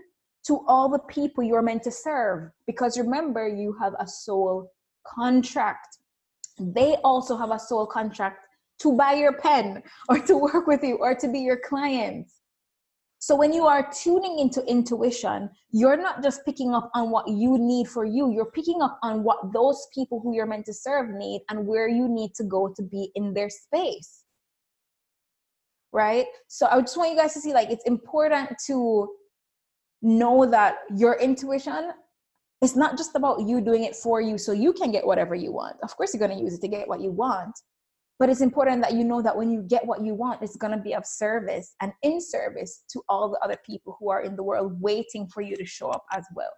to 0.47 0.65
all 0.67 0.89
the 0.89 0.99
people 1.01 1.45
you're 1.45 1.63
meant 1.63 1.83
to 1.85 1.91
serve. 1.91 2.51
Because 2.67 2.99
remember, 2.99 3.47
you 3.47 3.77
have 3.81 3.95
a 3.99 4.07
soul 4.07 4.73
contract. 5.07 5.99
They 6.59 6.97
also 7.05 7.37
have 7.37 7.51
a 7.51 7.59
soul 7.59 7.87
contract 7.87 8.39
to 8.81 8.97
buy 8.97 9.15
your 9.15 9.33
pen 9.35 9.83
or 10.09 10.19
to 10.21 10.37
work 10.37 10.67
with 10.67 10.83
you 10.83 10.97
or 10.97 11.15
to 11.15 11.29
be 11.29 11.41
your 11.41 11.59
clients. 11.59 12.40
So 13.21 13.37
when 13.37 13.53
you 13.53 13.67
are 13.67 13.87
tuning 13.93 14.39
into 14.39 14.65
intuition, 14.65 15.51
you're 15.73 15.99
not 15.99 16.23
just 16.23 16.43
picking 16.47 16.75
up 16.75 16.91
on 16.95 17.11
what 17.11 17.29
you 17.29 17.59
need 17.59 17.87
for 17.87 18.07
you, 18.07 18.33
you're 18.33 18.51
picking 18.51 18.81
up 18.81 18.99
on 19.03 19.23
what 19.23 19.53
those 19.53 19.89
people 19.95 20.21
who 20.21 20.35
you're 20.35 20.47
meant 20.47 20.65
to 20.67 20.73
serve 20.73 21.11
need 21.11 21.43
and 21.51 21.67
where 21.67 21.87
you 21.87 22.09
need 22.09 22.35
to 22.37 22.45
go 22.45 22.73
to 22.75 22.83
be 22.83 23.11
in 23.15 23.35
their 23.35 23.51
space. 23.51 24.25
Right? 25.93 26.25
So 26.49 26.67
I 26.71 26.81
just 26.81 26.97
want 26.97 27.11
you 27.11 27.17
guys 27.19 27.35
to 27.35 27.41
see 27.41 27.53
like 27.53 27.71
it's 27.71 27.85
important 27.85 28.57
to 28.67 29.11
know 30.01 30.47
that 30.47 30.79
your 30.97 31.19
intuition 31.21 31.93
is 32.63 32.75
not 32.75 32.97
just 32.97 33.15
about 33.17 33.43
you 33.47 33.61
doing 33.61 33.85
it 33.85 33.97
for 33.97 34.23
you 34.23 34.39
so 34.39 34.53
you 34.53 34.73
can 34.73 34.91
get 34.91 35.07
whatever 35.07 35.35
you 35.35 35.53
want. 35.53 35.77
Of 35.83 35.95
course, 35.95 36.15
you're 36.15 36.27
going 36.27 36.39
to 36.39 36.43
use 36.43 36.55
it 36.55 36.63
to 36.63 36.69
get 36.69 36.89
what 36.89 37.03
you 37.03 37.11
want, 37.11 37.55
but 38.21 38.29
it's 38.29 38.43
important 38.43 38.83
that 38.83 38.93
you 38.93 39.03
know 39.03 39.23
that 39.23 39.35
when 39.35 39.51
you 39.51 39.63
get 39.63 39.85
what 39.85 40.05
you 40.05 40.15
want, 40.15 40.43
it's 40.43 40.55
going 40.55 40.77
to 40.77 40.83
be 40.83 40.95
of 40.95 41.07
service 41.07 41.75
and 41.81 41.91
in 42.03 42.21
service 42.21 42.85
to 42.91 43.01
all 43.09 43.31
the 43.31 43.39
other 43.39 43.57
people 43.65 43.97
who 43.99 44.11
are 44.11 44.21
in 44.21 44.37
the 44.37 44.43
world 44.43 44.79
waiting 44.81 45.27
for 45.27 45.41
you 45.41 45.57
to 45.57 45.65
show 45.65 45.89
up 45.89 46.05
as 46.13 46.27
well. 46.37 46.53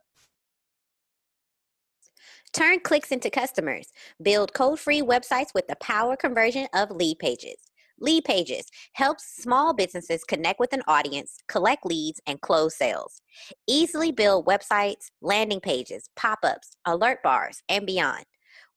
Turn 2.53 2.81
clicks 2.81 3.12
into 3.12 3.31
customers. 3.31 3.92
Build 4.20 4.53
code 4.53 4.81
free 4.81 5.03
websites 5.03 5.55
with 5.55 5.68
the 5.68 5.77
power 5.77 6.16
conversion 6.16 6.66
of 6.75 6.90
lead 6.90 7.20
pages. 7.20 7.57
Lead 8.01 8.25
Pages 8.25 8.66
helps 8.94 9.37
small 9.37 9.72
businesses 9.72 10.25
connect 10.25 10.59
with 10.59 10.72
an 10.72 10.83
audience, 10.88 11.37
collect 11.46 11.87
leads, 11.87 12.20
and 12.27 12.40
close 12.40 12.77
sales. 12.77 13.22
Easily 13.68 14.11
build 14.11 14.44
websites, 14.44 15.11
landing 15.20 15.61
pages, 15.61 16.09
pop 16.16 16.40
ups, 16.42 16.77
alert 16.85 17.22
bars, 17.22 17.62
and 17.68 17.87
beyond. 17.87 18.25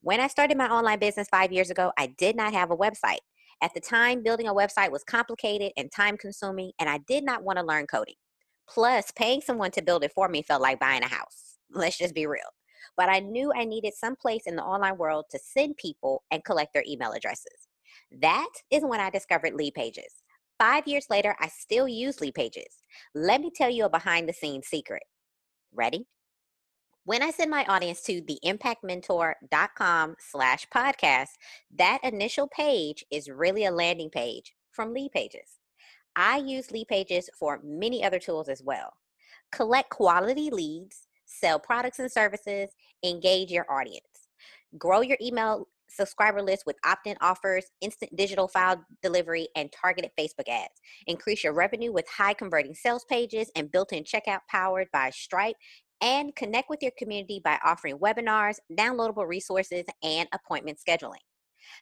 When 0.05 0.19
I 0.19 0.27
started 0.27 0.55
my 0.55 0.67
online 0.67 0.99
business 0.99 1.27
five 1.29 1.51
years 1.51 1.71
ago, 1.71 1.91
I 1.97 2.13
did 2.19 2.35
not 2.35 2.53
have 2.53 2.69
a 2.69 2.77
website. 2.77 3.23
At 3.63 3.73
the 3.73 3.79
time, 3.79 4.21
building 4.21 4.47
a 4.47 4.53
website 4.53 4.91
was 4.91 5.03
complicated 5.03 5.71
and 5.77 5.91
time 5.91 6.15
consuming, 6.15 6.73
and 6.77 6.87
I 6.87 6.99
did 7.07 7.23
not 7.23 7.41
want 7.41 7.57
to 7.57 7.65
learn 7.65 7.87
coding. 7.87 8.13
Plus, 8.69 9.11
paying 9.15 9.41
someone 9.41 9.71
to 9.71 9.81
build 9.81 10.03
it 10.03 10.11
for 10.13 10.29
me 10.29 10.43
felt 10.43 10.61
like 10.61 10.79
buying 10.79 11.01
a 11.01 11.07
house. 11.07 11.57
Let's 11.71 11.97
just 11.97 12.13
be 12.13 12.27
real. 12.27 12.43
But 12.95 13.09
I 13.09 13.19
knew 13.19 13.51
I 13.51 13.65
needed 13.65 13.95
some 13.95 14.15
place 14.15 14.43
in 14.45 14.55
the 14.55 14.61
online 14.61 14.95
world 14.99 15.25
to 15.31 15.39
send 15.39 15.77
people 15.77 16.21
and 16.29 16.45
collect 16.45 16.75
their 16.75 16.85
email 16.87 17.13
addresses. 17.13 17.67
That 18.21 18.51
is 18.69 18.83
when 18.85 18.99
I 18.99 19.09
discovered 19.09 19.55
Lead 19.55 19.73
Pages. 19.73 20.21
Five 20.59 20.87
years 20.87 21.07
later, 21.09 21.35
I 21.39 21.47
still 21.47 21.87
use 21.87 22.21
Lead 22.21 22.35
Pages. 22.35 22.83
Let 23.15 23.41
me 23.41 23.49
tell 23.55 23.71
you 23.71 23.85
a 23.85 23.89
behind 23.89 24.29
the 24.29 24.33
scenes 24.33 24.67
secret. 24.67 25.01
Ready? 25.73 26.05
When 27.05 27.21
I 27.21 27.29
send 27.29 27.51
my 27.51 27.63
audience 27.65 28.01
to 28.05 28.19
the 28.21 28.39
impactmentor.com 28.43 30.15
slash 30.17 30.67
podcast, 30.73 31.27
that 31.75 31.99
initial 32.01 32.47
page 32.47 33.05
is 33.11 33.29
really 33.29 33.65
a 33.65 33.71
landing 33.71 34.09
page 34.09 34.55
from 34.71 34.91
Lead 34.91 35.11
Pages. 35.11 35.59
I 36.15 36.37
use 36.37 36.71
Lead 36.71 36.87
Pages 36.87 37.29
for 37.37 37.61
many 37.63 38.03
other 38.03 38.17
tools 38.17 38.49
as 38.49 38.63
well. 38.63 38.91
Collect 39.51 39.91
quality 39.91 40.49
leads, 40.49 41.05
sell 41.25 41.59
products 41.59 41.99
and 41.99 42.11
services, 42.11 42.71
engage 43.03 43.51
your 43.51 43.71
audience. 43.71 44.01
Grow 44.79 45.01
your 45.01 45.17
email 45.21 45.67
subscriber 45.87 46.41
list 46.41 46.63
with 46.65 46.75
opt 46.85 47.07
in 47.07 47.15
offers, 47.21 47.65
instant 47.81 48.15
digital 48.15 48.47
file 48.47 48.83
delivery, 49.01 49.47
and 49.55 49.71
targeted 49.71 50.11
Facebook 50.19 50.49
ads. 50.49 50.81
Increase 51.07 51.43
your 51.43 51.53
revenue 51.53 51.91
with 51.91 52.07
high 52.09 52.33
converting 52.33 52.73
sales 52.73 53.05
pages 53.05 53.49
and 53.55 53.71
built 53.71 53.93
in 53.93 54.03
checkout 54.03 54.41
powered 54.49 54.87
by 54.91 55.09
Stripe. 55.09 55.55
And 56.05 56.33
connect 56.35 56.69
with 56.69 56.83
your 56.83 56.91
community 56.97 57.41
by 57.43 57.59
offering 57.65 57.97
webinars, 57.97 58.59
downloadable 58.71 59.27
resources, 59.27 59.83
and 60.03 60.29
appointment 60.31 60.79
scheduling. 60.87 61.23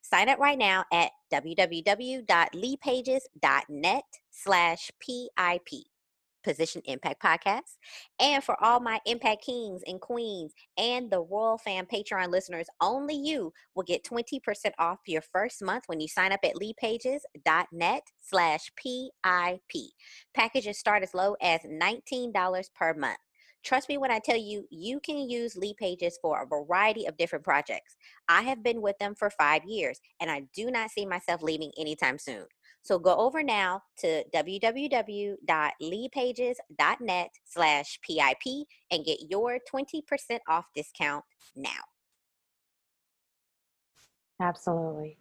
Sign 0.01 0.29
up 0.29 0.39
right 0.39 0.57
now 0.57 0.86
at 0.93 1.12
www.leadpages.net 1.31 4.03
slash 4.31 4.91
PIP. 4.99 5.83
Position 6.43 6.81
Impact 6.86 7.23
Podcast. 7.23 7.77
And 8.19 8.43
for 8.43 8.62
all 8.63 8.79
my 8.79 8.99
Impact 9.05 9.43
Kings 9.45 9.81
and 9.88 9.99
Queens 9.99 10.53
and 10.77 11.09
the 11.09 11.21
Royal 11.21 11.57
Fam 11.57 11.86
Patreon 11.86 12.29
listeners, 12.29 12.67
only 12.81 13.15
you 13.15 13.53
will 13.75 13.83
get 13.83 14.03
20% 14.03 14.39
off 14.77 14.99
your 15.07 15.21
first 15.21 15.63
month 15.63 15.83
when 15.88 15.99
you 15.99 16.07
sign 16.07 16.31
up 16.31 16.41
at 16.43 16.55
leadpages.net 16.55 18.03
slash 18.21 18.71
PIP. 18.75 19.83
Packages 20.33 20.77
start 20.77 21.03
as 21.03 21.13
low 21.13 21.36
as 21.41 21.62
$19 21.62 22.63
per 22.75 22.93
month. 22.93 23.17
Trust 23.63 23.88
me 23.88 23.97
when 23.97 24.12
I 24.12 24.19
tell 24.19 24.38
you, 24.38 24.67
you 24.69 24.99
can 24.99 25.30
use 25.30 25.56
Lead 25.56 25.78
Pages 25.78 26.19
for 26.21 26.41
a 26.41 26.45
variety 26.45 27.06
of 27.06 27.15
different 27.15 27.45
projects. 27.45 27.95
I 28.28 28.41
have 28.41 28.62
been 28.62 28.82
with 28.82 28.97
them 28.99 29.15
for 29.15 29.30
five 29.30 29.63
years, 29.65 30.02
and 30.19 30.30
I 30.30 30.41
do 30.54 30.69
not 30.69 30.91
see 30.91 31.06
myself 31.06 31.41
leaving 31.41 31.71
anytime 31.78 32.17
soon. 32.17 32.43
So 32.82 32.99
go 32.99 33.15
over 33.15 33.41
now 33.41 33.84
to 33.99 34.26
www.leadpages.net 34.36 37.30
slash 37.45 37.99
PIP 38.06 38.67
and 38.91 39.06
get 39.06 39.19
your 39.30 39.60
20% 39.73 40.02
off 40.49 40.65
discount 40.76 41.23
now. 41.56 41.69
Absolutely. 44.41 45.17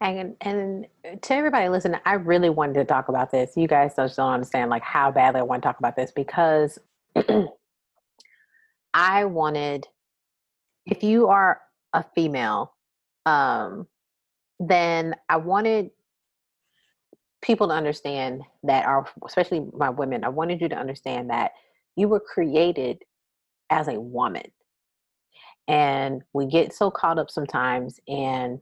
And 0.00 0.36
and 0.40 0.86
uh, 1.04 1.16
to 1.20 1.34
everybody 1.34 1.68
listen, 1.68 1.98
I 2.06 2.14
really 2.14 2.48
wanted 2.48 2.74
to 2.74 2.84
talk 2.84 3.08
about 3.08 3.30
this. 3.30 3.56
You 3.56 3.68
guys 3.68 3.94
just 3.96 4.16
don't 4.16 4.32
understand 4.32 4.70
like 4.70 4.82
how 4.82 5.10
badly 5.10 5.40
I 5.40 5.42
want 5.42 5.62
to 5.62 5.66
talk 5.66 5.78
about 5.78 5.96
this 5.96 6.12
because 6.12 6.78
I 8.96 9.26
wanted 9.26 9.86
if 10.86 11.02
you 11.02 11.28
are 11.28 11.60
a 11.92 12.04
female, 12.14 12.72
um, 13.26 13.86
then 14.60 15.14
I 15.28 15.36
wanted 15.36 15.90
people 17.42 17.68
to 17.68 17.74
understand 17.74 18.42
that 18.62 18.86
are 18.86 19.06
especially 19.24 19.66
my 19.76 19.90
women 19.90 20.24
i 20.24 20.28
wanted 20.28 20.60
you 20.60 20.68
to 20.68 20.74
understand 20.74 21.30
that 21.30 21.52
you 21.94 22.08
were 22.08 22.18
created 22.18 22.98
as 23.70 23.88
a 23.88 24.00
woman. 24.00 24.44
And 25.68 26.22
we 26.32 26.46
get 26.46 26.72
so 26.72 26.90
caught 26.90 27.18
up 27.18 27.30
sometimes 27.30 27.98
in 28.06 28.60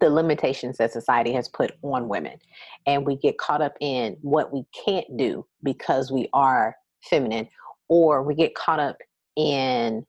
the 0.00 0.10
limitations 0.10 0.76
that 0.78 0.92
society 0.92 1.32
has 1.32 1.48
put 1.48 1.72
on 1.82 2.08
women. 2.08 2.38
And 2.86 3.06
we 3.06 3.16
get 3.16 3.38
caught 3.38 3.62
up 3.62 3.74
in 3.80 4.16
what 4.20 4.52
we 4.52 4.64
can't 4.84 5.06
do 5.16 5.46
because 5.62 6.10
we 6.10 6.28
are 6.34 6.76
feminine 7.02 7.48
or 7.88 8.22
we 8.22 8.34
get 8.34 8.54
caught 8.54 8.80
up 8.80 8.96
in 9.36 10.04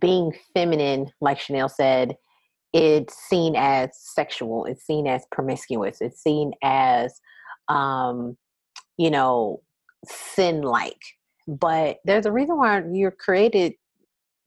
being 0.00 0.32
feminine 0.54 1.10
like 1.20 1.40
chanel 1.40 1.68
said 1.68 2.16
it's 2.72 3.14
seen 3.14 3.54
as 3.56 3.90
sexual 3.92 4.64
it's 4.66 4.84
seen 4.84 5.06
as 5.06 5.24
promiscuous 5.32 5.98
it's 6.00 6.22
seen 6.22 6.52
as 6.62 7.20
um 7.68 8.36
you 8.96 9.10
know 9.10 9.60
sin 10.04 10.62
like 10.62 11.00
but 11.46 11.96
there's 12.04 12.26
a 12.26 12.32
reason 12.32 12.58
why 12.58 12.82
you're 12.92 13.10
created 13.10 13.72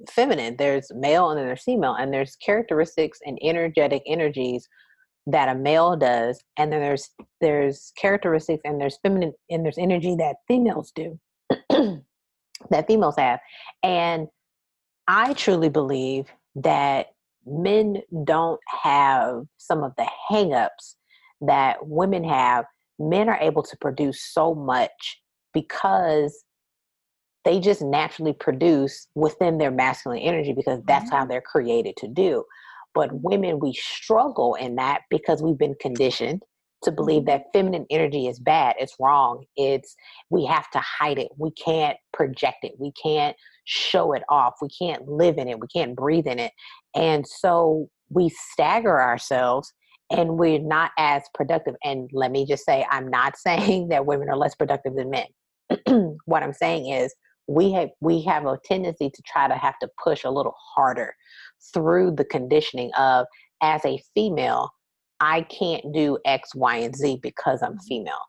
feminine. 0.10 0.56
There's 0.58 0.92
male 0.94 1.30
and 1.30 1.40
then 1.40 1.48
there's 1.48 1.64
female 1.64 1.96
and 1.96 2.14
there's 2.14 2.36
characteristics 2.38 3.20
and 3.26 3.38
energetic 3.42 4.04
energies 4.06 4.68
that 5.28 5.50
a 5.50 5.56
male 5.56 5.96
does 5.96 6.42
and 6.58 6.72
then 6.72 6.82
there's 6.82 7.10
there's 7.42 7.92
characteristics 7.96 8.62
and 8.66 8.82
there's 8.82 8.98
feminine 9.04 9.34
and 9.52 9.64
there's 9.64 9.78
energy 9.78 10.16
that 10.16 10.38
females 10.48 10.92
do 10.96 11.20
that 12.70 12.88
females 12.88 13.16
have 13.18 13.40
and 13.84 14.28
i 15.08 15.34
truly 15.34 15.70
believe 15.70 16.28
that 16.56 17.08
men 17.46 18.02
don't 18.24 18.60
have 18.84 19.44
some 19.58 19.84
of 19.84 19.94
the 19.98 20.08
hangups 20.30 20.96
that 21.42 21.86
women 21.86 22.24
have. 22.24 22.66
Men 23.00 23.30
are 23.30 23.40
able 23.40 23.64
to 23.64 23.78
produce 23.78 24.22
so 24.22 24.54
much 24.54 25.22
because 25.54 26.44
they 27.44 27.60
just 27.60 27.82
naturally 27.82 28.34
produce 28.34 29.08
within 29.16 29.58
their 29.58 29.72
masculine 29.72 30.20
energy 30.20 30.54
because 30.54 30.80
that's 30.86 31.10
how 31.10 31.22
mm-hmm. 31.22 31.30
they're 31.30 31.42
created 31.42 31.96
to 31.98 32.08
do. 32.08 32.44
But 32.94 33.10
women, 33.14 33.60
we 33.60 33.74
struggle 33.74 34.56
in 34.56 34.76
that 34.76 35.02
because 35.10 35.42
we've 35.42 35.58
been 35.58 35.76
conditioned 35.82 36.44
to 36.84 36.92
believe 36.92 37.24
mm-hmm. 37.24 37.28
that 37.28 37.46
feminine 37.54 37.86
energy 37.90 38.28
is 38.28 38.40
bad. 38.40 38.76
It's 38.80 38.96
wrong. 39.00 39.46
It's 39.56 39.96
we 40.30 40.46
have 40.46 40.70
to 40.72 40.80
hide 40.80 41.20
it. 41.20 41.30
We 41.38 41.52
can't 41.52 41.98
project 42.14 42.64
it. 42.64 42.74
We 42.80 42.92
can't 43.02 43.36
show 43.66 44.14
it 44.14 44.24
off. 44.30 44.56
We 44.62 44.70
can't 44.70 45.08
live 45.08 45.38
in 45.38 45.48
it. 45.48 45.60
We 45.60 45.68
can't 45.68 45.96
breathe 45.96 46.28
in 46.28 46.40
it. 46.40 46.52
And 46.96 47.26
so 47.28 47.90
we 48.10 48.30
stagger 48.30 49.02
ourselves 49.02 49.74
and 50.10 50.38
we're 50.38 50.60
not 50.60 50.92
as 50.98 51.24
productive. 51.34 51.76
And 51.84 52.10
let 52.14 52.32
me 52.32 52.46
just 52.46 52.66
say, 52.66 52.86
I'm 52.90 53.08
not 53.08 53.38
saying 53.38 53.90
that 53.90 54.06
women 54.06 54.30
are 54.30 54.38
less 54.38 54.56
productive 54.56 54.96
than 54.96 55.10
men. 55.10 55.28
what 56.26 56.44
I'm 56.44 56.54
saying 56.54 56.92
is 56.92 57.14
we 57.48 57.72
have 57.72 57.90
we 58.02 58.22
have 58.24 58.46
a 58.46 58.58
tendency 58.66 59.10
to 59.10 59.22
try 59.26 59.48
to 59.48 59.56
have 59.56 59.78
to 59.80 59.90
push 60.04 60.24
a 60.24 60.30
little 60.30 60.54
harder 60.76 61.14
through 61.74 62.12
the 62.12 62.26
conditioning 62.26 62.92
of 62.98 63.26
as 63.62 63.84
a 63.86 64.02
female 64.14 64.70
I 65.22 65.44
can't 65.44 65.94
do 65.94 66.18
X, 66.26 66.54
Y, 66.56 66.78
and 66.78 66.96
Z 66.96 67.20
because 67.22 67.62
I'm 67.62 67.78
female, 67.80 68.20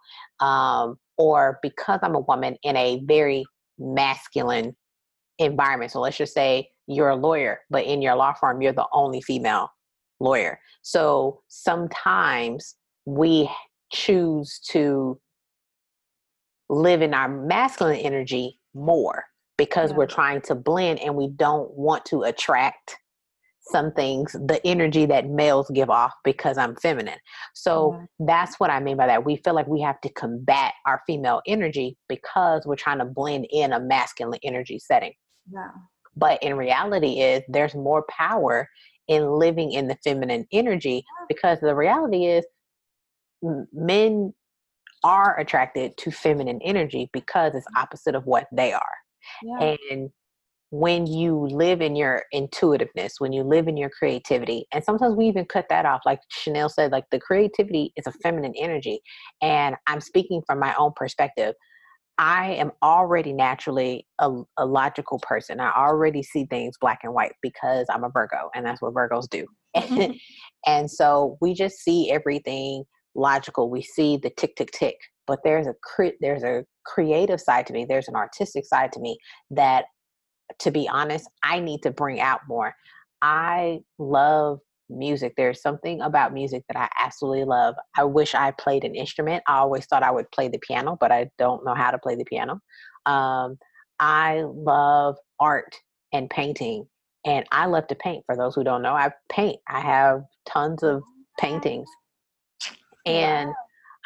um, 0.41 0.97
or 1.17 1.59
because 1.63 1.99
I'm 2.03 2.15
a 2.15 2.21
woman 2.21 2.57
in 2.63 2.77
a 2.77 3.03
very 3.07 3.45
masculine 3.79 4.77
environment. 5.39 5.91
So 5.91 6.01
let's 6.01 6.19
just 6.19 6.35
say 6.35 6.69
you're 6.87 7.09
a 7.09 7.17
lawyer, 7.17 7.61
but 7.71 7.87
in 7.87 8.03
your 8.03 8.15
law 8.15 8.35
firm, 8.35 8.61
you're 8.61 8.75
the 8.75 8.87
only 8.93 9.23
female 9.23 9.71
lawyer. 10.21 10.61
So 10.83 11.41
sometimes 11.49 12.77
we 13.07 13.51
choose 13.91 14.61
to 14.71 15.19
live 16.69 17.03
in 17.03 17.15
our 17.15 17.29
masculine 17.29 17.97
energy 17.97 18.59
more 18.75 19.25
because 19.57 19.91
yeah. 19.91 19.97
we're 19.97 20.07
trying 20.07 20.43
to 20.43 20.55
blend 20.55 21.01
and 21.01 21.15
we 21.15 21.29
don't 21.29 21.71
want 21.73 22.05
to 22.07 22.23
attract 22.23 22.97
some 23.65 23.93
things 23.93 24.33
the 24.33 24.61
energy 24.65 25.07
that 25.07 25.29
males 25.29 25.71
give 25.73 25.89
off 25.89 26.13
because 26.25 26.59
I'm 26.59 26.75
feminine. 26.77 27.19
So 27.55 27.93
mm-hmm. 27.93 28.27
that's 28.27 28.59
what 28.59 28.71
I 28.71 28.81
mean 28.81 28.97
by 28.97 29.07
that. 29.07 29.25
We 29.25 29.37
feel 29.37 29.55
like 29.55 29.69
we 29.69 29.81
have 29.83 30.01
to 30.03 30.13
combat 30.13 30.75
our 30.87 31.03
female 31.07 31.41
energy 31.47 31.97
because 32.09 32.67
we're 32.67 32.77
trying 32.77 32.99
to 32.99 33.05
blend 33.05 33.47
in 33.51 33.73
a 33.73 33.81
masculine 33.81 34.41
energy 34.43 34.79
setting. 34.79 35.13
Yeah. 35.53 35.71
But 36.17 36.43
in 36.43 36.57
reality 36.57 37.21
is 37.21 37.43
there's 37.49 37.75
more 37.75 38.05
power 38.11 38.69
in 39.09 39.31
living 39.31 39.73
in 39.73 39.89
the 39.89 39.97
feminine 40.05 40.47
energy 40.53 41.05
because 41.29 41.59
the 41.61 41.75
reality 41.75 42.27
is 42.27 42.45
men 43.73 44.33
are 45.05 45.39
attracted 45.39 45.97
to 45.99 46.11
feminine 46.11 46.61
energy 46.63 47.11
because 47.13 47.55
it's 47.55 47.67
opposite 47.77 48.15
of 48.15 48.25
what 48.27 48.47
they 48.53 48.73
are. 48.73 48.95
Yeah. 49.43 49.75
And 49.91 50.11
when 50.73 51.07
you 51.07 51.47
live 51.51 51.83
in 51.83 51.95
your 51.95 52.23
intuitiveness, 52.33 53.17
when 53.19 53.31
you 53.31 53.43
live 53.43 53.69
in 53.69 53.77
your 53.77 53.91
creativity, 53.91 54.67
and 54.73 54.83
sometimes 54.83 55.15
we 55.15 55.27
even 55.27 55.45
cut 55.45 55.67
that 55.69 55.85
off. 55.85 56.01
Like 56.07 56.21
Chanel 56.31 56.71
said, 56.71 56.93
like 56.93 57.05
the 57.11 57.21
creativity 57.21 57.93
is 57.97 58.07
a 58.07 58.13
feminine 58.23 58.55
energy. 58.57 59.03
And 59.43 59.77
I'm 59.87 60.01
speaking 60.01 60.41
from 60.47 60.59
my 60.59 60.75
own 60.77 60.93
perspective. 60.97 61.55
I 62.17 62.53
am 62.53 62.73
already 62.83 63.35
naturally 63.35 64.07
a, 64.19 64.31
a 64.57 64.65
logical 64.65 65.19
person. 65.19 65.61
I 65.61 65.73
already 65.77 66.23
see 66.23 66.47
things 66.47 66.77
black 66.81 67.01
and 67.03 67.13
white 67.13 67.35
because 67.43 67.87
I'm 67.91 68.05
a 68.05 68.09
Virgo, 68.09 68.49
and 68.55 68.65
that's 68.65 68.81
what 68.81 68.95
Virgos 68.95 69.29
do. 69.29 69.47
And 70.67 70.91
so 70.91 71.39
we 71.41 71.55
just 71.55 71.81
see 71.81 72.11
everything 72.11 72.85
logical. 73.15 73.69
We 73.69 73.83
see 73.83 74.17
the 74.17 74.31
tick, 74.31 74.55
tick, 74.57 74.71
tick. 74.71 74.97
But 75.27 75.41
there's 75.45 75.67
a 75.67 75.75
cre- 75.83 76.17
there's 76.21 76.45
a 76.45 76.65
creative 76.87 77.41
side 77.41 77.67
to 77.67 77.73
me. 77.73 77.85
There's 77.85 78.09
an 78.09 78.15
artistic 78.15 78.65
side 78.65 78.93
to 78.93 79.01
me 79.01 79.19
that 79.51 79.87
to 80.61 80.71
be 80.71 80.89
honest, 80.89 81.29
I 81.43 81.61
need 81.61 81.83
to 81.83 81.91
bring 81.91 82.21
out 82.21 82.41
more. 82.49 82.75
I 83.23 83.81
love 83.99 84.61
music. 84.89 85.35
There's 85.37 85.63
something 85.63 86.01
about 86.01 86.33
music 86.33 86.65
that 86.69 86.77
I 86.77 86.89
absolutely 87.03 87.45
love. 87.45 87.75
I 87.97 88.05
wish 88.05 88.35
I 88.35 88.51
played 88.53 88.85
an 88.85 88.95
instrument. 88.95 89.43
I 89.47 89.59
always 89.59 89.87
thought 89.87 90.03
I 90.03 90.11
would 90.11 90.31
play 90.33 90.49
the 90.49 90.59
piano, 90.59 90.97
but 91.01 91.13
I 91.13 91.31
don't 91.39 91.65
know 91.65 91.75
how 91.75 91.91
to 91.91 91.99
play 91.99 92.15
the 92.15 92.25
piano. 92.25 92.61
Um, 93.07 93.59
I 93.99 94.43
love 94.47 95.17
art 95.41 95.75
and 96.13 96.29
painting, 96.29 96.87
and 97.25 97.47
I 97.53 97.67
love 97.67 97.87
to 97.89 97.95
paint. 97.95 98.25
For 98.27 98.37
those 98.37 98.55
who 98.55 98.65
don't 98.65 98.83
know, 98.83 98.95
I 98.95 99.11
paint. 99.31 99.59
I 99.69 99.81
have 99.81 100.23
tons 100.47 100.83
of 100.83 101.03
paintings, 101.39 101.89
and 103.07 103.51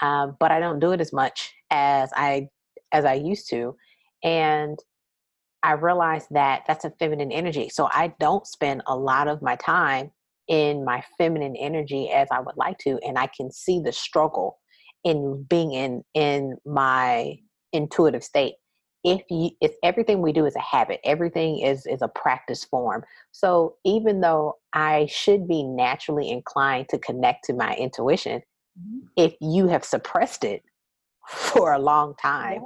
um, 0.03 0.37
but 0.39 0.51
I 0.51 0.61
don't 0.61 0.79
do 0.79 0.93
it 0.93 1.01
as 1.01 1.13
much 1.13 1.53
as 1.71 2.11
I 2.15 2.49
as 2.93 3.05
I 3.05 3.15
used 3.15 3.49
to, 3.51 3.77
and 4.23 4.79
I 5.67 5.73
realized 5.73 6.29
that 6.31 6.63
that's 6.69 6.85
a 6.85 6.93
feminine 6.93 7.33
energy. 7.33 7.69
So 7.71 7.89
I 7.91 8.15
don't 8.21 8.47
spend 8.47 8.83
a 8.87 8.97
lot 8.97 9.27
of 9.27 9.43
my 9.43 9.57
time 9.57 10.13
in 10.47 10.85
my 10.85 11.03
feminine 11.19 11.57
energy 11.57 12.09
as 12.09 12.29
I 12.31 12.39
would 12.39 12.57
like 12.57 12.79
to. 12.79 13.01
And 13.05 13.19
I 13.19 13.27
can 13.27 13.51
see 13.51 13.81
the 13.81 13.91
struggle 13.91 14.61
in 15.03 15.45
being 15.51 15.73
in 15.73 16.05
in 16.15 16.57
my 16.65 17.39
intuitive 17.73 18.23
state. 18.23 18.55
If 19.03 19.23
you 19.29 19.51
if 19.61 19.75
everything 19.83 20.23
we 20.23 20.33
do 20.33 20.47
is 20.47 20.55
a 20.55 20.61
habit, 20.61 21.01
everything 21.03 21.59
is 21.59 21.85
is 21.85 22.01
a 22.01 22.09
practice 22.09 22.65
form. 22.65 23.03
So 23.33 23.75
even 23.85 24.21
though 24.21 24.59
I 24.73 25.07
should 25.07 25.49
be 25.49 25.65
naturally 25.65 26.31
inclined 26.31 26.89
to 26.91 26.99
connect 26.99 27.45
to 27.47 27.55
my 27.55 27.75
intuition, 27.75 28.41
mm-hmm. 28.79 29.07
if 29.17 29.35
you 29.41 29.67
have 29.67 29.85
suppressed 29.85 30.45
it 30.45 30.63
for 31.29 31.73
a 31.73 31.79
long 31.81 32.15
time, 32.23 32.63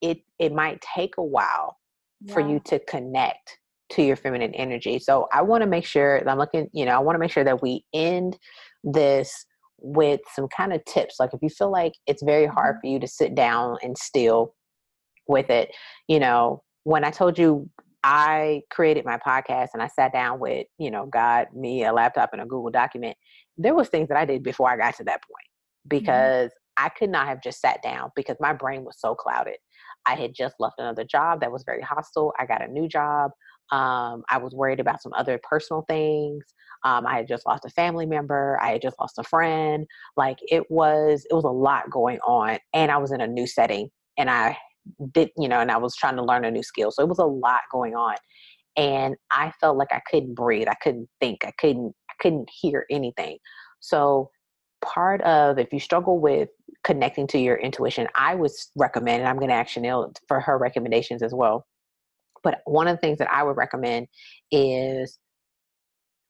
it 0.00 0.18
it 0.38 0.52
might 0.52 0.80
take 0.94 1.16
a 1.18 1.24
while 1.24 1.77
yeah. 2.20 2.34
for 2.34 2.40
you 2.40 2.60
to 2.66 2.78
connect 2.80 3.58
to 3.90 4.02
your 4.02 4.16
feminine 4.16 4.54
energy. 4.54 4.98
So 4.98 5.28
I 5.32 5.42
want 5.42 5.62
to 5.62 5.66
make 5.66 5.84
sure 5.84 6.28
I'm 6.28 6.38
looking, 6.38 6.68
you 6.72 6.84
know, 6.84 6.92
I 6.92 6.98
want 6.98 7.14
to 7.14 7.20
make 7.20 7.32
sure 7.32 7.44
that 7.44 7.62
we 7.62 7.84
end 7.94 8.38
this 8.84 9.46
with 9.78 10.20
some 10.34 10.48
kind 10.48 10.72
of 10.72 10.84
tips. 10.84 11.16
Like 11.18 11.30
if 11.32 11.40
you 11.42 11.48
feel 11.48 11.70
like 11.70 11.92
it's 12.06 12.22
very 12.22 12.46
hard 12.46 12.76
mm-hmm. 12.76 12.80
for 12.80 12.92
you 12.92 13.00
to 13.00 13.06
sit 13.06 13.34
down 13.34 13.78
and 13.82 13.96
still 13.96 14.54
with 15.26 15.50
it, 15.50 15.70
you 16.06 16.18
know, 16.18 16.62
when 16.84 17.04
I 17.04 17.10
told 17.10 17.38
you 17.38 17.68
I 18.04 18.62
created 18.70 19.04
my 19.04 19.18
podcast 19.18 19.68
and 19.74 19.82
I 19.82 19.88
sat 19.88 20.12
down 20.12 20.38
with, 20.38 20.66
you 20.78 20.90
know, 20.90 21.06
God, 21.06 21.48
me, 21.54 21.84
a 21.84 21.92
laptop 21.92 22.30
and 22.32 22.42
a 22.42 22.46
Google 22.46 22.70
document, 22.70 23.16
there 23.56 23.74
was 23.74 23.88
things 23.88 24.08
that 24.08 24.16
I 24.16 24.24
did 24.24 24.42
before 24.42 24.70
I 24.70 24.76
got 24.76 24.96
to 24.96 25.04
that 25.04 25.20
point 25.22 25.46
mm-hmm. 25.88 25.88
because 25.88 26.50
mm-hmm. 26.50 26.86
I 26.86 26.88
could 26.90 27.10
not 27.10 27.26
have 27.26 27.42
just 27.42 27.60
sat 27.60 27.82
down 27.82 28.10
because 28.14 28.36
my 28.40 28.52
brain 28.52 28.84
was 28.84 29.00
so 29.00 29.14
clouded. 29.14 29.56
I 30.06 30.14
had 30.14 30.34
just 30.34 30.56
left 30.58 30.76
another 30.78 31.04
job 31.04 31.40
that 31.40 31.52
was 31.52 31.64
very 31.64 31.82
hostile. 31.82 32.32
I 32.38 32.46
got 32.46 32.62
a 32.62 32.68
new 32.68 32.88
job. 32.88 33.30
Um, 33.70 34.22
I 34.30 34.38
was 34.38 34.54
worried 34.54 34.80
about 34.80 35.02
some 35.02 35.12
other 35.12 35.38
personal 35.42 35.84
things. 35.88 36.44
Um, 36.84 37.06
I 37.06 37.16
had 37.16 37.28
just 37.28 37.46
lost 37.46 37.64
a 37.64 37.70
family 37.70 38.06
member. 38.06 38.58
I 38.62 38.70
had 38.72 38.82
just 38.82 38.98
lost 38.98 39.18
a 39.18 39.24
friend. 39.24 39.86
Like 40.16 40.38
it 40.48 40.64
was, 40.70 41.26
it 41.30 41.34
was 41.34 41.44
a 41.44 41.48
lot 41.48 41.90
going 41.90 42.18
on, 42.20 42.58
and 42.72 42.90
I 42.90 42.96
was 42.98 43.12
in 43.12 43.20
a 43.20 43.26
new 43.26 43.46
setting, 43.46 43.90
and 44.16 44.30
I 44.30 44.56
did, 45.12 45.30
you 45.36 45.48
know, 45.48 45.60
and 45.60 45.70
I 45.70 45.76
was 45.76 45.94
trying 45.96 46.16
to 46.16 46.24
learn 46.24 46.44
a 46.44 46.50
new 46.50 46.62
skill. 46.62 46.90
So 46.90 47.02
it 47.02 47.08
was 47.08 47.18
a 47.18 47.24
lot 47.24 47.62
going 47.70 47.94
on, 47.94 48.16
and 48.76 49.16
I 49.30 49.52
felt 49.60 49.76
like 49.76 49.92
I 49.92 50.00
couldn't 50.10 50.34
breathe. 50.34 50.68
I 50.68 50.76
couldn't 50.82 51.08
think. 51.20 51.44
I 51.44 51.52
couldn't. 51.58 51.94
I 52.10 52.14
couldn't 52.20 52.48
hear 52.50 52.86
anything. 52.90 53.38
So 53.80 54.30
part 54.80 55.20
of 55.22 55.58
if 55.58 55.72
you 55.72 55.80
struggle 55.80 56.18
with 56.18 56.48
connecting 56.84 57.26
to 57.28 57.38
your 57.38 57.56
intuition, 57.56 58.08
I 58.14 58.34
would 58.34 58.50
recommend, 58.76 59.20
and 59.20 59.28
I'm 59.28 59.36
going 59.36 59.48
to 59.48 59.54
ask 59.54 59.70
Chanel 59.70 60.12
for 60.26 60.40
her 60.40 60.58
recommendations 60.58 61.22
as 61.22 61.34
well. 61.34 61.66
But 62.42 62.60
one 62.64 62.86
of 62.88 62.96
the 62.96 63.00
things 63.00 63.18
that 63.18 63.30
I 63.30 63.42
would 63.42 63.56
recommend 63.56 64.06
is 64.52 65.18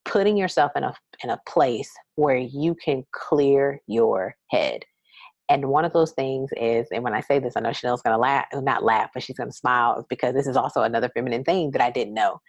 putting 0.05 0.37
yourself 0.37 0.73
in 0.75 0.85
a 0.85 0.95
in 1.23 1.31
a 1.31 1.39
place 1.47 1.91
where 2.15 2.39
you 2.39 2.75
can 2.83 3.05
clear 3.13 3.81
your 3.87 4.35
head. 4.51 4.85
And 5.51 5.67
one 5.67 5.85
of 5.85 5.93
those 5.93 6.13
things 6.13 6.51
is, 6.57 6.87
and 6.91 7.03
when 7.03 7.15
I 7.15 7.21
say 7.21 7.39
this, 7.39 7.55
I 7.57 7.61
know 7.61 7.73
Chanel's 7.73 8.03
gonna 8.03 8.19
laugh, 8.19 8.47
not 8.55 8.85
laugh, 8.85 9.11
but 9.13 9.23
she's 9.23 9.37
gonna 9.37 9.53
smile 9.53 10.07
because 10.09 10.35
this 10.35 10.47
is 10.47 10.57
also 10.57 10.83
another 10.83 11.11
feminine 11.15 11.45
thing 11.45 11.73
that 11.73 11.83
I 11.83 11.91
didn't 11.91 12.15
know. 12.15 12.41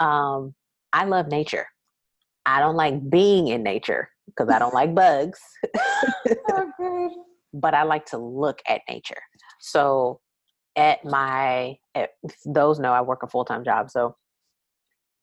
Um, 0.00 0.54
I 0.92 1.04
love 1.04 1.28
nature. 1.28 1.66
I 2.46 2.60
don't 2.60 2.76
like 2.76 3.08
being 3.08 3.48
in 3.48 3.62
nature 3.62 4.08
because 4.26 4.48
I 4.48 4.58
don't 4.58 4.74
like 4.74 4.94
bugs. 4.94 5.40
Oh, 5.76 6.72
okay. 6.80 7.14
But 7.52 7.74
I 7.74 7.84
like 7.84 8.06
to 8.06 8.18
look 8.18 8.60
at 8.68 8.82
nature. 8.88 9.20
So 9.60 10.20
at 10.76 11.04
my 11.04 11.76
at, 11.94 12.10
those 12.44 12.78
know 12.78 12.92
I 12.92 13.00
work 13.00 13.22
a 13.22 13.28
full 13.28 13.44
time 13.44 13.64
job. 13.64 13.90
So 13.90 14.16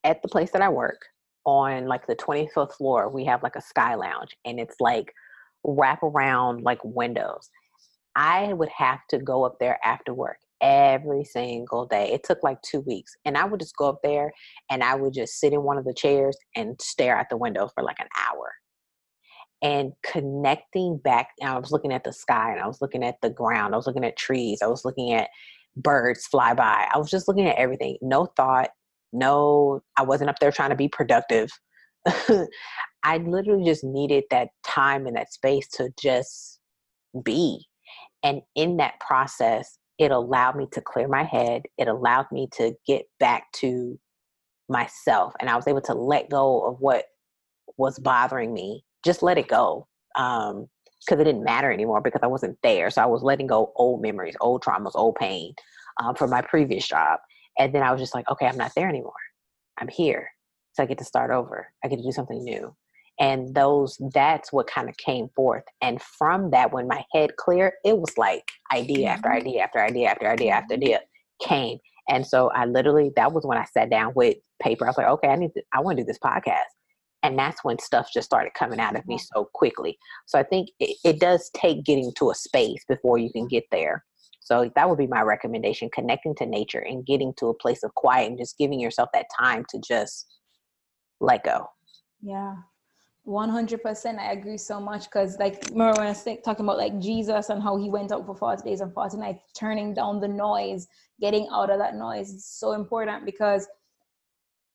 at 0.03 0.21
the 0.21 0.29
place 0.29 0.51
that 0.51 0.61
I 0.61 0.69
work 0.69 1.01
on 1.45 1.87
like 1.87 2.07
the 2.07 2.15
25th 2.15 2.73
floor, 2.73 3.09
we 3.09 3.25
have 3.25 3.43
like 3.43 3.55
a 3.55 3.61
sky 3.61 3.95
lounge 3.95 4.35
and 4.45 4.59
it's 4.59 4.75
like 4.79 5.11
wrap 5.63 6.01
around 6.03 6.63
like 6.63 6.79
windows. 6.83 7.49
I 8.15 8.53
would 8.53 8.69
have 8.69 8.99
to 9.09 9.19
go 9.19 9.45
up 9.45 9.57
there 9.59 9.79
after 9.83 10.13
work 10.13 10.37
every 10.61 11.23
single 11.23 11.85
day. 11.85 12.11
It 12.11 12.23
took 12.23 12.43
like 12.43 12.61
two 12.61 12.81
weeks. 12.81 13.11
And 13.25 13.37
I 13.37 13.45
would 13.45 13.59
just 13.59 13.75
go 13.75 13.89
up 13.89 13.99
there 14.03 14.31
and 14.69 14.83
I 14.83 14.95
would 14.95 15.13
just 15.13 15.39
sit 15.39 15.53
in 15.53 15.63
one 15.63 15.77
of 15.77 15.85
the 15.85 15.93
chairs 15.93 16.37
and 16.55 16.79
stare 16.81 17.17
out 17.17 17.27
the 17.29 17.37
window 17.37 17.69
for 17.73 17.83
like 17.83 17.99
an 17.99 18.07
hour 18.17 18.51
and 19.61 19.93
connecting 20.03 20.97
back. 20.97 21.29
I 21.43 21.57
was 21.57 21.71
looking 21.71 21.93
at 21.93 22.03
the 22.03 22.13
sky 22.13 22.51
and 22.51 22.61
I 22.61 22.67
was 22.67 22.81
looking 22.81 23.03
at 23.03 23.15
the 23.21 23.29
ground. 23.29 23.73
I 23.73 23.77
was 23.77 23.87
looking 23.87 24.05
at 24.05 24.17
trees. 24.17 24.61
I 24.61 24.67
was 24.67 24.85
looking 24.85 25.13
at 25.13 25.29
birds 25.75 26.25
fly 26.25 26.53
by. 26.53 26.87
I 26.93 26.97
was 26.97 27.09
just 27.09 27.27
looking 27.27 27.47
at 27.47 27.57
everything. 27.57 27.97
No 28.01 28.25
thought. 28.35 28.69
No, 29.13 29.81
I 29.97 30.03
wasn't 30.03 30.29
up 30.29 30.39
there 30.39 30.51
trying 30.51 30.69
to 30.69 30.75
be 30.75 30.87
productive. 30.87 31.49
I 33.03 33.17
literally 33.17 33.65
just 33.65 33.83
needed 33.83 34.23
that 34.31 34.49
time 34.65 35.05
and 35.05 35.15
that 35.15 35.33
space 35.33 35.67
to 35.75 35.89
just 36.01 36.59
be. 37.23 37.65
And 38.23 38.41
in 38.55 38.77
that 38.77 38.99
process, 38.99 39.77
it 39.97 40.11
allowed 40.11 40.55
me 40.55 40.67
to 40.71 40.81
clear 40.81 41.07
my 41.07 41.23
head. 41.23 41.63
It 41.77 41.87
allowed 41.87 42.25
me 42.31 42.47
to 42.53 42.73
get 42.87 43.05
back 43.19 43.51
to 43.53 43.99
myself. 44.69 45.33
And 45.39 45.49
I 45.49 45.55
was 45.55 45.67
able 45.67 45.81
to 45.81 45.93
let 45.93 46.29
go 46.29 46.65
of 46.65 46.77
what 46.79 47.05
was 47.77 47.99
bothering 47.99 48.53
me 48.53 48.83
just 49.03 49.23
let 49.23 49.37
it 49.37 49.47
go 49.47 49.87
um 50.17 50.67
because 51.05 51.19
it 51.19 51.23
didn't 51.23 51.43
matter 51.43 51.71
anymore 51.71 52.01
because 52.01 52.21
I 52.23 52.27
wasn't 52.27 52.57
there. 52.63 52.89
So 52.89 53.01
I 53.01 53.07
was 53.07 53.23
letting 53.23 53.47
go 53.47 53.71
old 53.75 54.01
memories, 54.01 54.35
old 54.39 54.63
traumas, 54.63 54.91
old 54.93 55.15
pain 55.15 55.53
um, 56.01 56.15
from 56.15 56.29
my 56.29 56.41
previous 56.41 56.87
job. 56.87 57.19
And 57.57 57.73
then 57.73 57.83
I 57.83 57.91
was 57.91 57.99
just 57.99 58.13
like, 58.13 58.29
okay, 58.29 58.45
I'm 58.45 58.57
not 58.57 58.71
there 58.75 58.87
anymore. 58.87 59.13
I'm 59.79 59.87
here. 59.87 60.29
So 60.73 60.83
I 60.83 60.85
get 60.85 60.99
to 60.99 61.05
start 61.05 61.31
over. 61.31 61.67
I 61.83 61.87
get 61.87 61.97
to 61.97 62.03
do 62.03 62.11
something 62.11 62.43
new. 62.43 62.75
And 63.19 63.53
those, 63.53 63.99
that's 64.13 64.53
what 64.53 64.67
kind 64.67 64.89
of 64.89 64.97
came 64.97 65.29
forth. 65.35 65.63
And 65.81 66.01
from 66.01 66.51
that, 66.51 66.71
when 66.71 66.87
my 66.87 67.03
head 67.13 67.35
cleared, 67.35 67.73
it 67.83 67.97
was 67.97 68.17
like 68.17 68.49
idea 68.73 69.09
after 69.09 69.29
mm-hmm. 69.29 69.47
idea 69.47 69.61
after 69.63 69.79
idea 69.79 70.09
after 70.09 70.27
idea 70.29 70.51
after 70.53 70.73
idea 70.75 70.99
came. 71.41 71.77
And 72.09 72.25
so 72.25 72.49
I 72.51 72.65
literally, 72.65 73.11
that 73.15 73.31
was 73.31 73.45
when 73.45 73.57
I 73.57 73.65
sat 73.65 73.89
down 73.89 74.13
with 74.15 74.37
paper. 74.61 74.85
I 74.85 74.89
was 74.89 74.97
like, 74.97 75.07
okay, 75.07 75.27
I 75.27 75.35
need 75.35 75.53
to, 75.55 75.63
I 75.73 75.81
want 75.81 75.97
to 75.97 76.03
do 76.03 76.07
this 76.07 76.19
podcast 76.19 76.57
and 77.23 77.37
that's 77.37 77.63
when 77.63 77.77
stuff 77.79 78.09
just 78.13 78.25
started 78.25 78.53
coming 78.53 78.79
out 78.79 78.95
of 78.95 79.05
me 79.07 79.15
mm-hmm. 79.15 79.37
so 79.39 79.49
quickly. 79.53 79.97
So 80.25 80.39
i 80.39 80.43
think 80.43 80.69
it, 80.79 80.97
it, 81.03 81.19
does 81.19 81.49
take 81.53 81.85
getting 81.85 82.11
to 82.17 82.31
a 82.31 82.35
space 82.35 82.83
before 82.87 83.17
you 83.17 83.31
can 83.31 83.47
get 83.47 83.63
there. 83.71 84.03
So 84.39 84.71
that 84.75 84.89
would 84.89 84.97
be 84.97 85.07
my 85.07 85.21
recommendation 85.21 85.89
connecting 85.93 86.35
to 86.35 86.45
nature 86.45 86.79
and 86.79 87.05
getting 87.05 87.33
to 87.37 87.47
a 87.47 87.53
place 87.53 87.83
of 87.83 87.93
quiet 87.95 88.29
and 88.29 88.39
just 88.39 88.57
giving 88.57 88.79
yourself 88.79 89.09
that 89.13 89.27
time 89.37 89.65
to 89.69 89.79
just 89.79 90.25
let 91.19 91.43
go. 91.43 91.67
Yeah. 92.21 92.55
100% 93.27 94.17
i 94.17 94.31
agree 94.31 94.57
so 94.57 94.79
much 94.79 95.03
because 95.03 95.37
like 95.37 95.63
remember 95.69 95.99
when 95.99 96.07
i 96.07 96.09
was 96.09 96.23
talking 96.43 96.65
about 96.65 96.77
like 96.79 96.97
jesus 96.99 97.49
and 97.49 97.61
how 97.61 97.77
he 97.77 97.87
went 97.87 98.11
out 98.11 98.25
for 98.25 98.35
40 98.35 98.67
days 98.67 98.81
and 98.81 98.91
40 98.91 99.17
nights 99.17 99.43
turning 99.55 99.93
down 99.93 100.19
the 100.19 100.27
noise 100.27 100.87
getting 101.19 101.47
out 101.53 101.69
of 101.69 101.77
that 101.77 101.93
noise 101.93 102.31
is 102.31 102.47
so 102.47 102.71
important 102.71 103.23
because 103.23 103.67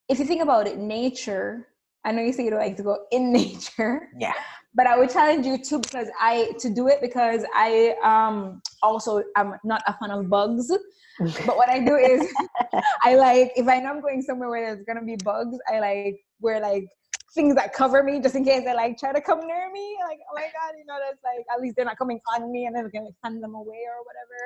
if 0.09 0.21
you 0.21 0.25
think 0.25 0.43
about 0.43 0.69
it 0.69 0.79
nature 0.79 1.67
I 2.07 2.13
know 2.13 2.23
you 2.23 2.33
say 2.33 2.45
you 2.45 2.51
don't 2.51 2.61
like 2.61 2.77
to 2.77 2.85
go 2.85 3.05
in 3.11 3.33
nature. 3.41 4.09
Yeah. 4.19 4.33
But 4.75 4.87
I 4.87 4.97
would 4.97 5.11
challenge 5.11 5.45
you 5.45 5.59
too 5.59 5.81
because 5.81 6.09
I 6.21 6.53
to 6.61 6.71
do 6.71 6.89
it 6.89 7.01
because 7.01 7.45
I 7.55 7.97
um 8.05 8.63
also 8.83 9.23
I'm 9.35 9.55
not 9.65 9.83
a 9.87 9.95
fan 9.95 10.11
of 10.11 10.29
bugs. 10.31 10.71
but 11.19 11.57
what 11.57 11.69
I 11.69 11.81
do 11.81 11.97
is 11.97 12.27
I 13.03 13.17
like 13.17 13.53
if 13.57 13.67
I 13.69 13.81
know 13.81 13.91
I'm 13.91 14.01
going 14.01 14.23
somewhere 14.23 14.49
where 14.51 14.75
there's 14.75 14.85
gonna 14.87 15.05
be 15.05 15.17
bugs, 15.17 15.59
I 15.73 15.81
like 15.81 16.21
wear 16.41 16.61
like 16.61 16.87
things 17.35 17.55
that 17.55 17.73
cover 17.73 18.03
me 18.03 18.21
just 18.21 18.35
in 18.35 18.45
case 18.45 18.65
they 18.65 18.75
like 18.75 18.99
try 18.99 19.13
to 19.13 19.21
come 19.21 19.47
near 19.47 19.71
me. 19.73 19.97
Like, 20.07 20.19
oh 20.31 20.35
my 20.35 20.43
god, 20.43 20.75
you 20.79 20.85
know, 20.87 20.99
that's 21.01 21.23
like 21.25 21.45
at 21.53 21.61
least 21.61 21.77
they're 21.77 21.85
not 21.85 21.99
coming 21.99 22.21
on 22.35 22.53
me 22.53 22.67
and 22.67 22.77
then 22.77 22.89
gonna 22.95 23.11
send 23.25 23.43
them 23.43 23.55
away 23.55 23.83
or 23.89 24.05
whatever. 24.07 24.41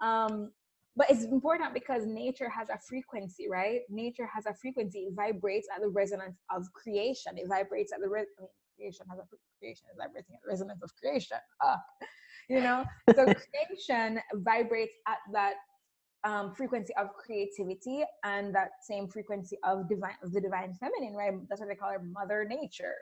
Um, 0.00 0.52
but 0.98 1.08
it's 1.10 1.22
important 1.22 1.72
because 1.72 2.04
nature 2.04 2.48
has 2.48 2.68
a 2.70 2.78
frequency, 2.78 3.48
right? 3.48 3.82
Nature 3.88 4.28
has 4.34 4.46
a 4.46 4.54
frequency. 4.54 5.06
It 5.06 5.14
vibrates 5.14 5.68
at 5.72 5.80
the 5.80 5.88
resonance 5.88 6.38
of 6.50 6.64
creation. 6.72 7.38
It 7.38 7.46
vibrates 7.48 7.92
at 7.92 8.00
the 8.00 8.08
re- 8.08 8.26
I 8.36 8.42
mean, 8.42 8.50
creation 8.76 9.06
has 9.08 9.20
a 9.20 9.22
creation 9.60 9.86
is 9.92 9.96
vibrating 9.96 10.34
at 10.34 10.42
the 10.42 10.48
resonance 10.48 10.82
of 10.82 10.90
creation. 11.00 11.38
Uh, 11.64 11.76
you 12.48 12.60
know, 12.60 12.84
so 13.14 13.24
creation 13.24 14.20
vibrates 14.34 14.94
at 15.06 15.18
that 15.32 15.54
um, 16.24 16.52
frequency 16.52 16.92
of 16.96 17.14
creativity 17.14 18.02
and 18.24 18.52
that 18.56 18.70
same 18.82 19.06
frequency 19.06 19.56
of 19.62 19.88
divine 19.88 20.18
of 20.24 20.32
the 20.32 20.40
divine 20.40 20.74
feminine, 20.74 21.14
right? 21.14 21.32
That's 21.48 21.60
what 21.60 21.68
they 21.68 21.76
call 21.76 21.92
her 21.92 22.02
mother 22.02 22.44
nature, 22.44 22.96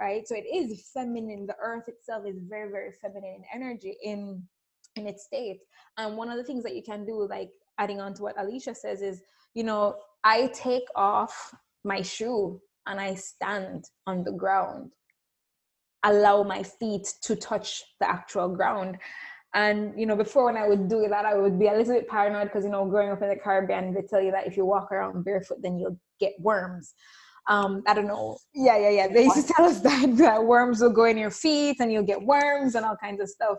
right? 0.00 0.26
So 0.26 0.34
it 0.34 0.46
is 0.50 0.88
feminine. 0.94 1.46
The 1.46 1.56
earth 1.60 1.88
itself 1.88 2.24
is 2.26 2.38
very, 2.48 2.70
very 2.70 2.92
feminine 2.92 3.42
energy 3.52 3.98
in 4.02 4.44
in 4.98 5.06
its 5.06 5.24
state. 5.24 5.60
And 5.96 6.16
one 6.16 6.28
of 6.28 6.36
the 6.36 6.44
things 6.44 6.62
that 6.64 6.76
you 6.76 6.82
can 6.82 7.04
do, 7.04 7.26
like 7.28 7.50
adding 7.78 8.00
on 8.00 8.14
to 8.14 8.22
what 8.22 8.40
Alicia 8.40 8.74
says, 8.74 9.02
is 9.02 9.22
you 9.54 9.64
know, 9.64 9.96
I 10.24 10.48
take 10.48 10.84
off 10.94 11.54
my 11.84 12.02
shoe 12.02 12.60
and 12.86 13.00
I 13.00 13.14
stand 13.14 13.86
on 14.06 14.24
the 14.24 14.32
ground, 14.32 14.92
allow 16.04 16.42
my 16.42 16.62
feet 16.62 17.12
to 17.22 17.36
touch 17.36 17.82
the 18.00 18.08
actual 18.08 18.48
ground. 18.48 18.98
And 19.54 19.98
you 19.98 20.06
know, 20.06 20.16
before 20.16 20.44
when 20.44 20.56
I 20.56 20.68
would 20.68 20.88
do 20.88 21.06
that, 21.08 21.24
I 21.24 21.34
would 21.34 21.58
be 21.58 21.68
a 21.68 21.72
little 21.72 21.94
bit 21.94 22.08
paranoid 22.08 22.44
because 22.44 22.64
you 22.64 22.70
know, 22.70 22.84
growing 22.84 23.10
up 23.10 23.22
in 23.22 23.28
the 23.30 23.36
Caribbean, 23.36 23.94
they 23.94 24.02
tell 24.02 24.20
you 24.20 24.30
that 24.32 24.46
if 24.46 24.56
you 24.56 24.64
walk 24.64 24.92
around 24.92 25.24
barefoot, 25.24 25.62
then 25.62 25.78
you'll 25.78 25.98
get 26.20 26.34
worms. 26.38 26.94
Um, 27.48 27.82
I 27.86 27.94
don't 27.94 28.06
know. 28.06 28.36
Yeah, 28.54 28.76
yeah, 28.78 28.90
yeah. 28.90 29.08
They 29.08 29.24
used 29.24 29.46
to 29.46 29.52
tell 29.54 29.64
us 29.64 29.80
that, 29.88 30.16
that 30.18 30.44
worms 30.44 30.80
will 30.80 30.92
go 30.92 31.04
in 31.04 31.16
your 31.16 31.30
feet 31.30 31.78
and 31.80 31.90
you'll 31.90 32.02
get 32.02 32.22
worms 32.22 32.74
and 32.74 32.84
all 32.84 32.96
kinds 32.96 33.20
of 33.20 33.28
stuff. 33.28 33.58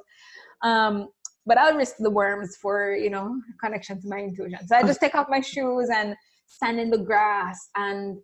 Um, 0.62 1.10
but 1.50 1.58
I'll 1.58 1.76
risk 1.76 1.96
the 1.98 2.12
worms 2.12 2.56
for 2.56 2.96
you 2.96 3.10
know 3.10 3.42
connection 3.62 4.00
to 4.02 4.08
my 4.08 4.20
intuition. 4.20 4.66
So 4.68 4.76
I 4.76 4.84
just 4.84 5.02
take 5.02 5.16
off 5.16 5.28
my 5.30 5.42
shoes 5.42 5.90
and 5.90 6.16
stand 6.46 6.80
in 6.80 6.90
the 6.92 7.04
grass 7.10 7.70
and 7.76 8.18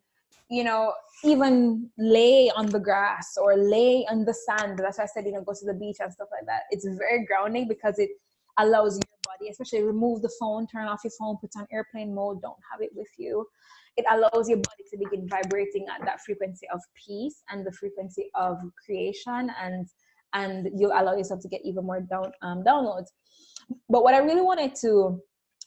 you 0.50 0.64
know 0.64 0.94
even 1.24 1.90
lay 1.98 2.52
on 2.52 2.68
the 2.68 2.80
grass 2.80 3.36
or 3.42 3.58
lay 3.58 4.06
on 4.12 4.26
the 4.26 4.36
sand. 4.46 4.78
That's 4.78 5.00
why 5.00 5.06
I 5.06 5.08
said 5.08 5.26
you 5.26 5.34
know 5.34 5.42
go 5.42 5.54
to 5.54 5.66
the 5.66 5.74
beach 5.74 5.98
and 6.00 6.14
stuff 6.14 6.30
like 6.32 6.46
that. 6.46 6.62
It's 6.70 6.88
very 7.04 7.26
grounding 7.26 7.68
because 7.68 7.98
it 7.98 8.12
allows 8.60 8.94
your 8.96 9.20
body, 9.32 9.50
especially 9.50 9.84
remove 9.84 10.22
the 10.22 10.34
phone, 10.40 10.68
turn 10.68 10.88
off 10.88 11.02
your 11.04 11.16
phone, 11.20 11.36
put 11.42 11.50
on 11.58 11.66
airplane 11.74 12.14
mode, 12.14 12.42
don't 12.42 12.64
have 12.72 12.82
it 12.82 12.92
with 12.96 13.14
you. 13.18 13.46
It 13.98 14.06
allows 14.12 14.48
your 14.48 14.60
body 14.70 14.84
to 14.92 14.98
begin 14.98 15.28
vibrating 15.28 15.88
at 15.94 16.06
that 16.06 16.22
frequency 16.22 16.68
of 16.74 16.80
peace 17.06 17.44
and 17.50 17.66
the 17.66 17.72
frequency 17.72 18.30
of 18.36 18.58
creation 18.86 19.52
and 19.62 19.88
and 20.36 20.70
you'll 20.78 20.92
allow 20.92 21.16
yourself 21.16 21.42
to 21.42 21.48
get 21.48 21.62
even 21.64 21.86
more 21.86 22.02
down 22.02 22.32
um, 22.44 22.64
downloads. 22.64 23.08
But 23.90 24.04
what 24.04 24.14
I 24.14 24.20
really 24.20 24.42
wanted 24.42 24.76
to 24.82 25.20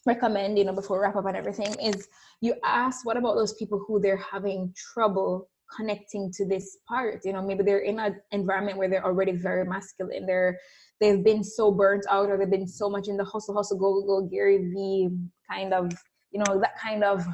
recommend, 0.07 0.59
you 0.59 0.65
know, 0.65 0.75
before 0.75 0.99
we 0.99 1.03
wrap 1.03 1.17
up 1.17 1.27
and 1.27 1.37
everything, 1.37 1.75
is 1.81 2.07
you 2.41 2.55
ask, 2.65 3.05
what 3.05 3.17
about 3.17 3.35
those 3.35 3.55
people 3.55 3.83
who 3.87 3.99
they're 3.99 4.23
having 4.33 4.73
trouble 4.93 5.49
connecting 5.77 6.31
to 6.37 6.47
this 6.47 6.79
part? 6.87 7.23
You 7.25 7.33
know, 7.33 7.43
maybe 7.43 7.65
they're 7.65 7.81
in 7.81 7.99
an 7.99 8.21
environment 8.31 8.79
where 8.79 8.89
they're 8.89 9.05
already 9.05 9.33
very 9.33 9.65
masculine. 9.65 10.27
They're 10.27 10.59
they've 11.01 11.25
been 11.25 11.43
so 11.43 11.73
burnt 11.73 12.05
out, 12.11 12.29
or 12.29 12.37
they've 12.37 12.51
been 12.51 12.69
so 12.69 12.89
much 12.89 13.09
in 13.09 13.17
the 13.17 13.25
hustle, 13.25 13.57
hustle, 13.57 13.79
go, 13.79 14.03
go, 14.03 14.29
Gary 14.29 14.59
V 14.59 15.09
kind 15.51 15.73
of, 15.73 15.91
you 16.31 16.43
know, 16.45 16.61
that 16.61 16.79
kind 16.79 17.03
of 17.03 17.25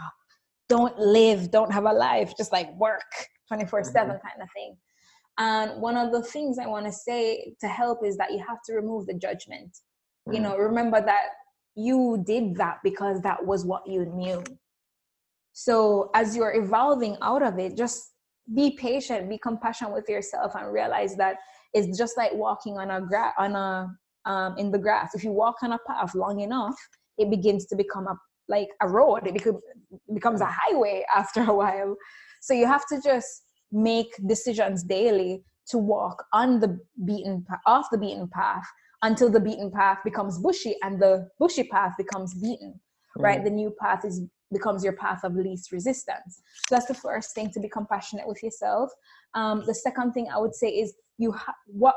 don't 0.69 0.99
live, 0.99 1.51
don't 1.51 1.73
have 1.73 1.85
a 1.85 1.93
life, 1.93 2.35
just 2.37 2.53
like 2.53 2.75
work 2.77 3.03
24 3.49 3.85
7 3.85 3.95
mm-hmm. 3.95 4.27
kind 4.27 4.43
of 4.43 4.49
thing. 4.55 4.77
And 5.39 5.81
one 5.81 5.97
of 5.97 6.13
the 6.13 6.23
things 6.23 6.59
I 6.59 6.67
want 6.67 6.87
to 6.87 6.93
say 6.93 7.55
to 7.61 7.69
help 7.69 8.05
is 8.05 8.17
that 8.19 8.33
you 8.33 8.39
have 8.47 8.63
to 8.67 8.75
remove 8.75 9.07
the 9.07 9.15
judgment. 9.15 9.79
Mm. 10.29 10.35
You 10.35 10.41
know, 10.41 10.57
remember 10.57 11.01
that 11.01 11.29
you 11.75 12.23
did 12.25 12.55
that 12.57 12.79
because 12.85 13.21
that 13.23 13.45
was 13.45 13.65
what 13.65 13.87
you 13.87 14.05
knew. 14.05 14.45
So 15.53 16.11
as 16.15 16.37
you're 16.37 16.55
evolving 16.55 17.17
out 17.23 17.43
of 17.43 17.59
it, 17.59 17.77
just 17.77 18.13
be 18.55 18.77
patient, 18.79 19.29
be 19.29 19.39
compassionate 19.39 19.95
with 19.95 20.09
yourself, 20.09 20.55
and 20.55 20.73
realize 20.73 21.17
that 21.17 21.37
it's 21.73 21.97
just 21.97 22.17
like 22.17 22.33
walking 22.35 22.77
on 22.79 22.91
a 22.91 23.01
gra- 23.01 23.35
on 23.39 23.57
a 23.57 23.89
um, 24.27 24.57
in 24.59 24.71
the 24.71 24.79
grass. 24.79 25.15
If 25.15 25.25
you 25.25 25.33
walk 25.33 25.57
on 25.63 25.73
a 25.73 25.79
path 25.87 26.15
long 26.15 26.41
enough, 26.41 26.77
it 27.19 27.31
begins 27.31 27.67
to 27.67 27.77
become 27.77 28.07
a 28.07 28.17
like 28.49 28.69
a 28.83 28.89
road. 28.89 29.27
It 29.27 29.35
becomes 29.35 29.63
becomes 30.13 30.41
a 30.41 30.49
highway 30.49 31.05
after 31.15 31.43
a 31.43 31.55
while. 31.55 31.97
So 32.41 32.53
you 32.55 32.67
have 32.67 32.87
to 32.89 33.01
just 33.01 33.43
make 33.73 34.13
decisions 34.27 34.83
daily 34.83 35.45
to 35.67 35.79
walk 35.79 36.25
on 36.33 36.61
the 36.61 36.79
beaten 37.05 37.45
off 37.67 37.87
the 37.91 37.99
beaten 37.99 38.29
path 38.29 38.67
until 39.03 39.31
the 39.31 39.41
beaten 39.41 39.71
path 39.71 39.99
becomes 40.05 40.39
bushy 40.39 40.77
and 40.83 41.01
the 41.01 41.29
bushy 41.39 41.65
path 41.65 41.93
becomes 41.99 42.35
beaten 42.35 42.81
right? 43.19 43.45
The 43.45 43.51
new 43.51 43.75
path 43.81 44.05
is 44.05 44.23
becomes 44.53 44.85
your 44.85 44.93
path 44.93 45.25
of 45.25 45.35
least 45.35 45.73
resistance. 45.73 46.41
So 46.69 46.77
that's 46.77 46.87
the 46.87 46.95
first 46.95 47.35
thing 47.35 47.51
to 47.53 47.61
be 47.61 47.69
compassionate 47.69 48.27
with 48.27 48.41
yourself. 48.43 48.91
Um, 49.35 49.65
the 49.67 49.75
second 49.75 50.13
thing 50.13 50.29
i 50.33 50.39
would 50.39 50.55
say 50.55 50.69
is 50.69 50.95
you 51.19 51.33
ha- 51.33 51.55
what 51.67 51.97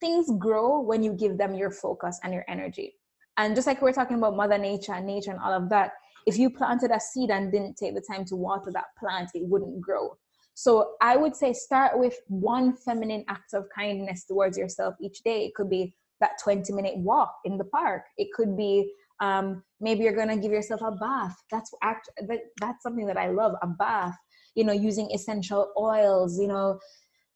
things 0.00 0.30
grow 0.38 0.80
when 0.80 1.02
you 1.02 1.12
give 1.12 1.36
them 1.36 1.54
your 1.54 1.70
focus 1.70 2.20
and 2.22 2.32
your 2.32 2.44
energy. 2.48 2.94
And 3.36 3.54
just 3.54 3.66
like 3.66 3.80
we 3.80 3.86
we're 3.86 3.92
talking 3.92 4.18
about 4.18 4.36
mother 4.36 4.58
nature 4.58 4.92
and 4.92 5.06
nature 5.06 5.30
and 5.30 5.40
all 5.40 5.52
of 5.52 5.68
that 5.70 5.92
if 6.26 6.38
you 6.38 6.50
planted 6.50 6.90
a 6.90 7.00
seed 7.00 7.30
and 7.30 7.50
didn't 7.50 7.76
take 7.76 7.94
the 7.94 8.04
time 8.08 8.24
to 8.26 8.36
water 8.36 8.70
that 8.72 8.84
plant 8.98 9.30
it 9.34 9.42
wouldn't 9.44 9.80
grow 9.80 10.16
so 10.60 10.92
I 11.00 11.16
would 11.16 11.34
say 11.34 11.54
start 11.54 11.98
with 11.98 12.20
one 12.28 12.76
feminine 12.76 13.24
act 13.28 13.54
of 13.54 13.64
kindness 13.74 14.26
towards 14.26 14.58
yourself 14.58 14.94
each 15.00 15.22
day. 15.22 15.46
It 15.46 15.54
could 15.54 15.70
be 15.70 15.94
that 16.20 16.32
20 16.44 16.70
minute 16.74 16.98
walk 16.98 17.34
in 17.46 17.56
the 17.56 17.64
park. 17.64 18.02
It 18.18 18.28
could 18.34 18.58
be 18.58 18.92
um, 19.22 19.62
maybe 19.80 20.04
you're 20.04 20.14
gonna 20.14 20.36
give 20.36 20.52
yourself 20.52 20.82
a 20.82 20.90
bath. 20.90 21.34
That's 21.50 21.70
act 21.82 22.10
that, 22.28 22.40
that's 22.60 22.82
something 22.82 23.06
that 23.06 23.16
I 23.16 23.30
love, 23.30 23.54
a 23.62 23.68
bath. 23.68 24.14
You 24.54 24.64
know, 24.64 24.74
using 24.74 25.10
essential 25.14 25.72
oils. 25.78 26.38
You 26.38 26.48
know, 26.48 26.78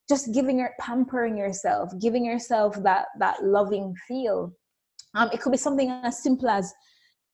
just 0.07 0.35
giving 0.35 0.59
your 0.59 0.73
pampering 0.79 1.35
yourself, 1.35 1.93
giving 2.03 2.27
yourself 2.27 2.77
that 2.83 3.07
that 3.21 3.43
loving 3.43 3.95
feel. 4.07 4.53
Um, 5.15 5.31
it 5.33 5.41
could 5.41 5.53
be 5.53 5.57
something 5.57 5.89
as 5.89 6.23
simple 6.23 6.51
as 6.51 6.75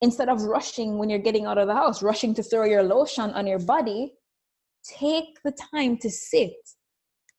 instead 0.02 0.28
of 0.28 0.42
rushing 0.42 0.98
when 0.98 1.10
you're 1.10 1.18
getting 1.18 1.46
out 1.46 1.58
of 1.58 1.66
the 1.66 1.74
house, 1.74 2.00
rushing 2.00 2.32
to 2.34 2.44
throw 2.44 2.64
your 2.64 2.84
lotion 2.84 3.32
on 3.32 3.44
your 3.44 3.58
body, 3.58 4.14
take 4.84 5.42
the 5.44 5.52
time 5.72 5.96
to 5.98 6.10
sit 6.10 6.54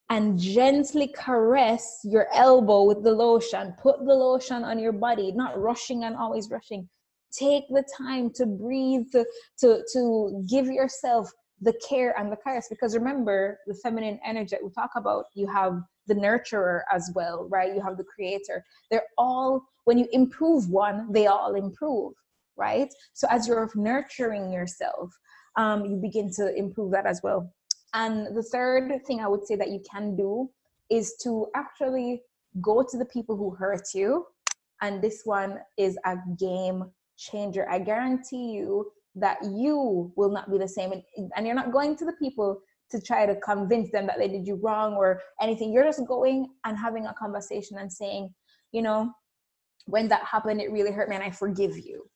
and 0.10 0.38
gently 0.38 1.08
caress 1.16 2.00
your 2.04 2.28
elbow 2.34 2.84
with 2.84 3.02
the 3.04 3.12
lotion. 3.12 3.74
Put 3.82 4.00
the 4.06 4.14
lotion 4.14 4.64
on 4.64 4.78
your 4.78 4.92
body, 4.92 5.32
not 5.32 5.58
rushing 5.58 6.04
and 6.04 6.18
always 6.18 6.50
rushing. 6.50 6.90
Take 7.32 7.64
the 7.70 7.86
time 7.98 8.30
to 8.36 8.46
breathe, 8.46 9.06
to, 9.14 9.26
to, 9.60 9.82
to 9.94 10.46
give 10.50 10.66
yourself 10.66 11.32
the 11.62 11.74
care 11.88 12.14
and 12.20 12.30
the 12.30 12.36
caress. 12.36 12.68
Because 12.70 12.94
remember, 12.94 13.60
the 13.68 13.76
feminine 13.76 14.20
energy 14.26 14.50
that 14.52 14.64
we 14.64 14.70
talk 14.72 14.92
about, 14.98 15.26
you 15.34 15.48
have 15.48 15.82
the 16.08 16.16
nurturer 16.16 16.82
as 16.94 17.10
well, 17.16 17.48
right? 17.50 17.74
You 17.74 17.82
have 17.82 17.98
the 17.98 18.04
creator. 18.04 18.66
They're 18.90 19.08
all, 19.18 19.64
when 19.86 19.98
you 19.98 20.08
improve 20.12 20.70
one, 20.70 21.12
they 21.14 21.28
all 21.28 21.56
improve, 21.56 22.14
right? 22.58 22.90
So 23.14 23.28
as 23.30 23.48
you're 23.48 23.70
nurturing 23.76 24.52
yourself, 24.52 25.10
um, 25.56 25.86
you 25.86 25.98
begin 25.98 26.32
to 26.34 26.56
improve 26.56 26.92
that 26.92 27.06
as 27.06 27.22
well. 27.24 27.52
And 27.94 28.36
the 28.36 28.44
third 28.44 28.92
thing 29.06 29.20
I 29.20 29.28
would 29.28 29.46
say 29.46 29.56
that 29.56 29.70
you 29.70 29.82
can 29.90 30.16
do 30.16 30.50
is 30.90 31.16
to 31.24 31.48
actually 31.56 32.22
go 32.62 32.84
to 32.84 32.98
the 32.98 33.06
people 33.06 33.36
who 33.36 33.52
hurt 33.52 33.94
you. 33.94 34.26
And 34.82 35.02
this 35.02 35.22
one 35.26 35.60
is 35.78 35.98
a 36.06 36.16
game 36.40 36.86
changer. 37.18 37.70
I 37.70 37.80
guarantee 37.80 38.52
you 38.52 38.92
that 39.16 39.38
you 39.44 40.12
will 40.16 40.32
not 40.32 40.50
be 40.50 40.58
the 40.58 40.68
same. 40.68 40.92
And, 40.92 41.04
and 41.36 41.46
you're 41.46 41.56
not 41.56 41.72
going 41.72 41.96
to 41.98 42.06
the 42.06 42.14
people 42.14 42.62
to 42.92 43.02
try 43.02 43.26
to 43.26 43.36
convince 43.38 43.92
them 43.92 44.08
that 44.08 44.18
they 44.18 44.28
did 44.28 44.48
you 44.48 44.56
wrong 44.56 44.94
or 44.94 45.22
anything. 45.42 45.72
You're 45.72 45.84
just 45.84 46.06
going 46.08 46.48
and 46.66 46.78
having 46.78 47.06
a 47.06 47.14
conversation 47.14 47.78
and 47.78 47.92
saying, 47.92 48.34
you 48.72 48.82
know, 48.82 49.12
when 49.86 50.08
that 50.10 50.24
happened, 50.24 50.62
it 50.62 50.72
really 50.72 50.92
hurt 50.92 51.10
me 51.10 51.16
and 51.16 51.24
I 51.24 51.32
forgive 51.32 51.78
you 51.78 52.10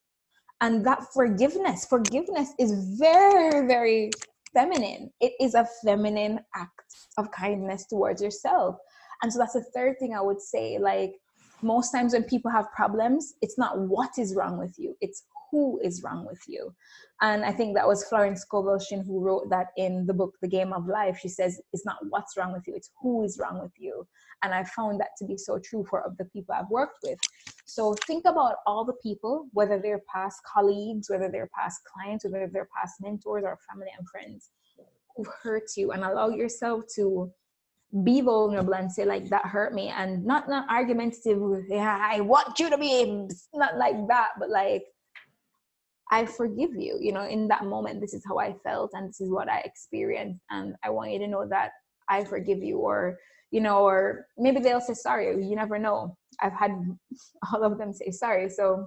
and 0.60 0.84
that 0.86 1.04
forgiveness 1.12 1.86
forgiveness 1.86 2.52
is 2.58 2.96
very 2.98 3.66
very 3.66 4.10
feminine. 4.54 5.10
It 5.20 5.34
is 5.38 5.54
a 5.54 5.68
feminine 5.84 6.40
act 6.54 6.80
of 7.18 7.30
kindness 7.30 7.86
towards 7.86 8.22
yourself. 8.22 8.76
And 9.22 9.30
so 9.30 9.38
that's 9.38 9.52
the 9.52 9.64
third 9.74 9.98
thing 9.98 10.14
i 10.14 10.20
would 10.20 10.40
say 10.40 10.78
like 10.78 11.14
most 11.62 11.90
times 11.90 12.12
when 12.12 12.24
people 12.24 12.50
have 12.50 12.70
problems 12.72 13.34
it's 13.40 13.58
not 13.58 13.78
what 13.78 14.10
is 14.18 14.34
wrong 14.34 14.58
with 14.58 14.74
you 14.78 14.94
it's 15.00 15.24
who 15.56 15.80
is 15.82 16.02
wrong 16.02 16.26
with 16.26 16.42
you. 16.46 16.74
And 17.22 17.42
I 17.46 17.50
think 17.50 17.74
that 17.74 17.88
was 17.88 18.04
Florence 18.04 18.42
Scovel 18.42 18.78
Shinn 18.78 19.02
who 19.02 19.20
wrote 19.20 19.48
that 19.48 19.68
in 19.78 20.04
the 20.04 20.12
book, 20.12 20.34
The 20.42 20.48
Game 20.48 20.74
of 20.74 20.86
Life. 20.86 21.18
She 21.18 21.30
says, 21.30 21.58
it's 21.72 21.86
not 21.86 21.96
what's 22.10 22.36
wrong 22.36 22.52
with 22.52 22.66
you, 22.66 22.74
it's 22.74 22.90
who 23.00 23.24
is 23.24 23.38
wrong 23.40 23.62
with 23.62 23.72
you. 23.78 24.06
And 24.42 24.52
I 24.52 24.64
found 24.64 25.00
that 25.00 25.12
to 25.18 25.24
be 25.24 25.38
so 25.38 25.58
true 25.58 25.86
for 25.88 26.04
the 26.18 26.26
people 26.26 26.54
I've 26.54 26.68
worked 26.68 26.98
with. 27.02 27.18
So 27.64 27.94
think 28.06 28.26
about 28.26 28.56
all 28.66 28.84
the 28.84 28.98
people, 29.02 29.46
whether 29.54 29.78
they're 29.78 30.02
past 30.14 30.40
colleagues, 30.44 31.08
whether 31.08 31.30
they're 31.30 31.50
past 31.58 31.80
clients, 31.90 32.26
whether 32.26 32.50
they're 32.52 32.68
past 32.78 32.96
mentors 33.00 33.44
or 33.44 33.58
family 33.70 33.92
and 33.98 34.06
friends 34.10 34.50
who've 35.16 35.32
hurt 35.42 35.70
you, 35.74 35.92
and 35.92 36.04
allow 36.04 36.28
yourself 36.28 36.84
to 36.96 37.32
be 38.04 38.20
vulnerable 38.20 38.74
and 38.74 38.92
say 38.92 39.04
like 39.06 39.28
that 39.30 39.46
hurt 39.46 39.72
me 39.72 39.88
and 39.88 40.24
not 40.24 40.48
not 40.48 40.68
argumentative 40.68 41.40
yeah 41.68 41.98
i 42.02 42.20
want 42.20 42.58
you 42.58 42.68
to 42.68 42.76
be 42.76 43.26
not 43.54 43.78
like 43.78 43.96
that 44.08 44.30
but 44.38 44.50
like 44.50 44.84
I 46.10 46.24
forgive 46.24 46.74
you. 46.76 46.98
You 47.00 47.12
know, 47.12 47.26
in 47.26 47.48
that 47.48 47.64
moment, 47.64 48.00
this 48.00 48.14
is 48.14 48.24
how 48.26 48.38
I 48.38 48.54
felt 48.64 48.90
and 48.94 49.08
this 49.08 49.20
is 49.20 49.30
what 49.30 49.48
I 49.48 49.60
experienced. 49.60 50.40
And 50.50 50.74
I 50.84 50.90
want 50.90 51.12
you 51.12 51.18
to 51.20 51.26
know 51.26 51.46
that 51.48 51.70
I 52.08 52.24
forgive 52.24 52.62
you. 52.62 52.78
Or, 52.78 53.18
you 53.50 53.60
know, 53.60 53.84
or 53.84 54.26
maybe 54.38 54.60
they'll 54.60 54.80
say 54.80 54.94
sorry. 54.94 55.26
You 55.44 55.56
never 55.56 55.78
know. 55.78 56.16
I've 56.40 56.52
had 56.52 56.70
all 57.52 57.64
of 57.64 57.78
them 57.78 57.92
say 57.92 58.10
sorry. 58.10 58.48
So 58.48 58.86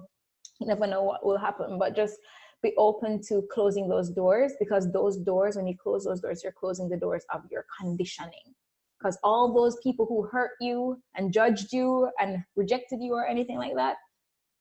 you 0.60 0.66
never 0.66 0.86
know 0.86 1.02
what 1.02 1.24
will 1.24 1.38
happen. 1.38 1.78
But 1.78 1.94
just 1.94 2.16
be 2.62 2.74
open 2.76 3.20
to 3.28 3.42
closing 3.52 3.88
those 3.88 4.10
doors 4.10 4.52
because 4.58 4.90
those 4.92 5.18
doors, 5.18 5.56
when 5.56 5.66
you 5.66 5.76
close 5.76 6.04
those 6.04 6.20
doors, 6.20 6.42
you're 6.42 6.52
closing 6.52 6.88
the 6.88 6.96
doors 6.96 7.24
of 7.32 7.42
your 7.50 7.64
conditioning. 7.80 8.54
Because 8.98 9.18
all 9.24 9.54
those 9.54 9.78
people 9.82 10.04
who 10.06 10.28
hurt 10.30 10.52
you 10.60 11.00
and 11.16 11.32
judged 11.32 11.72
you 11.72 12.10
and 12.18 12.44
rejected 12.56 12.98
you 13.00 13.14
or 13.14 13.26
anything 13.26 13.56
like 13.56 13.74
that, 13.74 13.96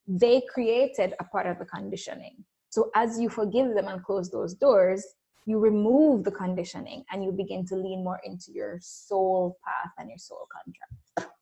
they 0.10 0.42
created 0.52 1.14
a 1.20 1.24
part 1.24 1.46
of 1.46 1.60
the 1.60 1.66
conditioning. 1.66 2.44
So 2.70 2.90
as 2.96 3.20
you 3.20 3.30
forgive 3.30 3.76
them 3.76 3.88
and 3.88 4.04
close 4.04 4.32
those 4.32 4.56
doors, 4.56 5.06
you 5.46 5.60
remove 5.60 6.24
the 6.24 6.32
conditioning 6.32 7.04
and 7.12 7.24
you 7.24 7.32
begin 7.32 7.66
to 7.68 7.76
lean 7.76 8.04
more 8.04 8.20
into 8.24 8.52
your 8.52 8.80
soul 8.82 9.58
path 9.64 9.92
and 10.00 10.10
your 10.10 10.18
soul 10.18 10.48
contract. 10.52 11.34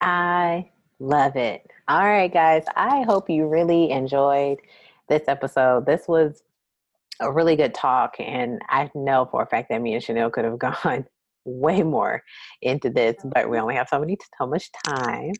I 0.00 0.70
love 1.00 1.36
it. 1.36 1.68
All 1.88 2.04
right, 2.04 2.32
guys. 2.32 2.64
I 2.76 3.02
hope 3.02 3.28
you 3.28 3.48
really 3.48 3.90
enjoyed 3.90 4.58
this 5.08 5.22
episode. 5.26 5.84
This 5.84 6.06
was 6.06 6.42
a 7.20 7.30
really 7.32 7.56
good 7.56 7.74
talk, 7.74 8.14
and 8.20 8.60
I 8.68 8.90
know 8.94 9.26
for 9.28 9.42
a 9.42 9.46
fact 9.46 9.70
that 9.70 9.82
me 9.82 9.94
and 9.94 10.02
Chanel 10.02 10.30
could 10.30 10.44
have 10.44 10.58
gone 10.84 11.06
way 11.44 11.82
more 11.82 12.22
into 12.62 12.90
this, 12.90 13.16
but 13.24 13.48
we 13.48 13.58
only 13.58 13.74
have 13.74 13.88
so 13.88 13.98
many 13.98 14.16
so 14.38 14.46
much 14.46 14.70
time. 14.86 15.32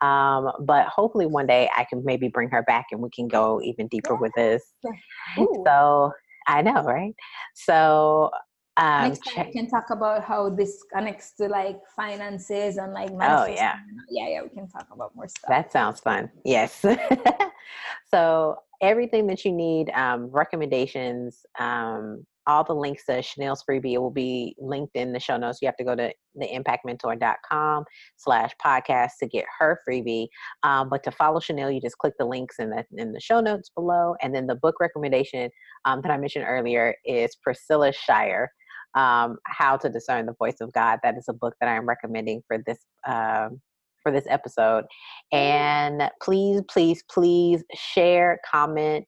Um, 0.00 0.52
but 0.60 0.86
hopefully 0.88 1.26
one 1.26 1.46
day 1.46 1.70
I 1.76 1.84
can 1.84 2.04
maybe 2.04 2.28
bring 2.28 2.50
her 2.50 2.62
back 2.62 2.86
and 2.92 3.00
we 3.00 3.10
can 3.10 3.28
go 3.28 3.60
even 3.62 3.88
deeper 3.88 4.14
with 4.14 4.32
this. 4.36 4.62
Ooh. 5.38 5.62
So 5.66 6.12
I 6.46 6.62
know, 6.62 6.82
right? 6.82 7.14
So 7.54 8.30
um, 8.76 9.08
next 9.08 9.20
time 9.20 9.46
we 9.46 9.52
can 9.52 9.70
talk 9.70 9.90
about 9.90 10.22
how 10.22 10.50
this 10.50 10.84
connects 10.92 11.32
to 11.32 11.48
like 11.48 11.80
finances 11.94 12.76
and 12.76 12.92
like 12.92 13.10
oh 13.10 13.46
yeah 13.46 13.76
yeah 14.10 14.28
yeah 14.28 14.42
we 14.42 14.50
can 14.50 14.68
talk 14.68 14.86
about 14.92 15.14
more 15.16 15.26
stuff 15.28 15.48
that 15.48 15.72
sounds 15.72 15.98
fun 16.00 16.30
yes 16.44 16.84
so 18.10 18.56
everything 18.82 19.26
that 19.26 19.46
you 19.46 19.52
need 19.52 19.88
um, 19.90 20.28
recommendations 20.30 21.46
um, 21.58 22.26
all 22.46 22.64
the 22.64 22.74
links 22.74 23.04
to 23.06 23.22
Chanel's 23.22 23.64
freebie 23.68 23.98
will 23.98 24.10
be 24.10 24.54
linked 24.58 24.94
in 24.94 25.12
the 25.12 25.20
show 25.20 25.36
notes. 25.36 25.58
You 25.60 25.66
have 25.66 25.76
to 25.76 25.84
go 25.84 25.94
to 25.96 26.12
theimpactmentor.com 26.40 27.84
slash 28.16 28.52
podcast 28.64 29.10
to 29.20 29.26
get 29.26 29.44
her 29.58 29.80
freebie. 29.88 30.26
Um, 30.62 30.88
but 30.88 31.02
to 31.04 31.10
follow 31.10 31.40
Chanel, 31.40 31.70
you 31.70 31.80
just 31.80 31.98
click 31.98 32.14
the 32.18 32.24
links 32.24 32.56
in 32.58 32.70
the, 32.70 32.84
in 32.96 33.12
the 33.12 33.20
show 33.20 33.40
notes 33.40 33.70
below. 33.74 34.14
And 34.22 34.34
then 34.34 34.46
the 34.46 34.54
book 34.54 34.76
recommendation 34.80 35.50
um, 35.84 36.00
that 36.02 36.10
I 36.10 36.18
mentioned 36.18 36.46
earlier 36.48 36.94
is 37.04 37.36
Priscilla 37.36 37.92
Shirer, 37.92 38.50
um, 38.94 39.38
How 39.46 39.76
to 39.78 39.88
Discern 39.88 40.26
the 40.26 40.34
Voice 40.38 40.60
of 40.60 40.72
God. 40.72 41.00
That 41.02 41.16
is 41.16 41.26
a 41.28 41.34
book 41.34 41.54
that 41.60 41.68
I'm 41.68 41.86
recommending 41.86 42.42
for 42.46 42.58
this 42.64 42.78
um, 43.06 43.60
for 44.06 44.12
this 44.12 44.26
episode. 44.28 44.84
And 45.32 46.08
please, 46.22 46.60
please, 46.70 47.02
please 47.10 47.64
share, 47.74 48.38
comment, 48.48 49.04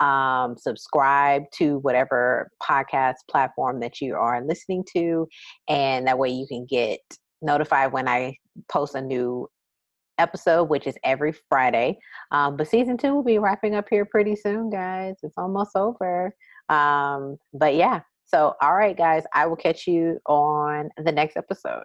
um, 0.00 0.56
subscribe 0.56 1.42
to 1.58 1.78
whatever 1.78 2.50
podcast 2.62 3.16
platform 3.30 3.80
that 3.80 4.00
you 4.00 4.14
are 4.14 4.44
listening 4.44 4.84
to, 4.94 5.26
and 5.68 6.06
that 6.06 6.18
way 6.18 6.30
you 6.30 6.46
can 6.46 6.66
get 6.68 7.00
notified 7.42 7.92
when 7.92 8.08
I 8.08 8.36
post 8.68 8.94
a 8.94 9.00
new 9.00 9.48
episode, 10.18 10.64
which 10.64 10.86
is 10.86 10.96
every 11.04 11.34
Friday. 11.48 11.98
Um, 12.30 12.56
but 12.56 12.68
season 12.68 12.96
two 12.96 13.14
will 13.14 13.24
be 13.24 13.38
wrapping 13.38 13.74
up 13.74 13.86
here 13.90 14.04
pretty 14.04 14.36
soon, 14.36 14.70
guys. 14.70 15.16
It's 15.22 15.36
almost 15.36 15.76
over. 15.76 16.34
Um, 16.68 17.36
but 17.52 17.74
yeah, 17.74 18.00
so 18.26 18.54
all 18.60 18.74
right, 18.74 18.96
guys, 18.96 19.24
I 19.34 19.46
will 19.46 19.56
catch 19.56 19.86
you 19.86 20.18
on 20.26 20.90
the 21.02 21.12
next 21.12 21.36
episode. 21.36 21.84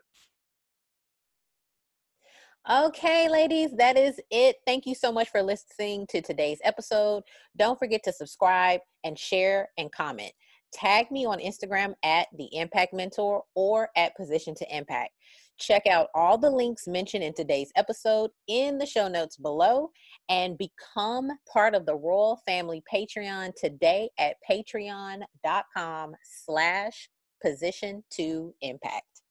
Okay, 2.72 3.28
ladies, 3.28 3.72
that 3.78 3.98
is 3.98 4.20
it. 4.30 4.58
Thank 4.68 4.86
you 4.86 4.94
so 4.94 5.12
much 5.12 5.30
for 5.30 5.42
listening 5.42 6.06
to 6.10 6.22
today's 6.22 6.60
episode. 6.64 7.24
Don't 7.58 7.80
forget 7.80 8.04
to 8.04 8.14
subscribe 8.14 8.82
and 9.04 9.18
share 9.18 9.70
and 9.80 9.92
comment. 9.92 10.32
Tag 10.72 11.10
me 11.10 11.26
on 11.26 11.40
Instagram 11.40 11.96
at 12.04 12.28
the 12.38 12.48
Impact 12.56 12.94
Mentor 12.94 13.42
or 13.56 13.90
at 13.98 14.16
Position 14.16 14.54
to 14.54 14.78
Impact. 14.78 15.10
Check 15.58 15.88
out 15.88 16.10
all 16.14 16.38
the 16.38 16.52
links 16.52 16.86
mentioned 16.86 17.24
in 17.24 17.34
today's 17.34 17.72
episode 17.76 18.30
in 18.48 18.78
the 18.78 18.86
show 18.86 19.08
notes 19.08 19.36
below 19.36 19.90
and 20.30 20.56
become 20.56 21.32
part 21.52 21.74
of 21.74 21.88
the 21.88 21.96
Royal 21.96 22.40
Family 22.46 22.84
Patreon 22.94 23.52
today 23.60 24.12
at 24.20 24.36
patreon.com 24.48 26.16
slash 26.46 27.10
position 27.42 28.04
to 28.12 28.54
impact. 28.62 29.24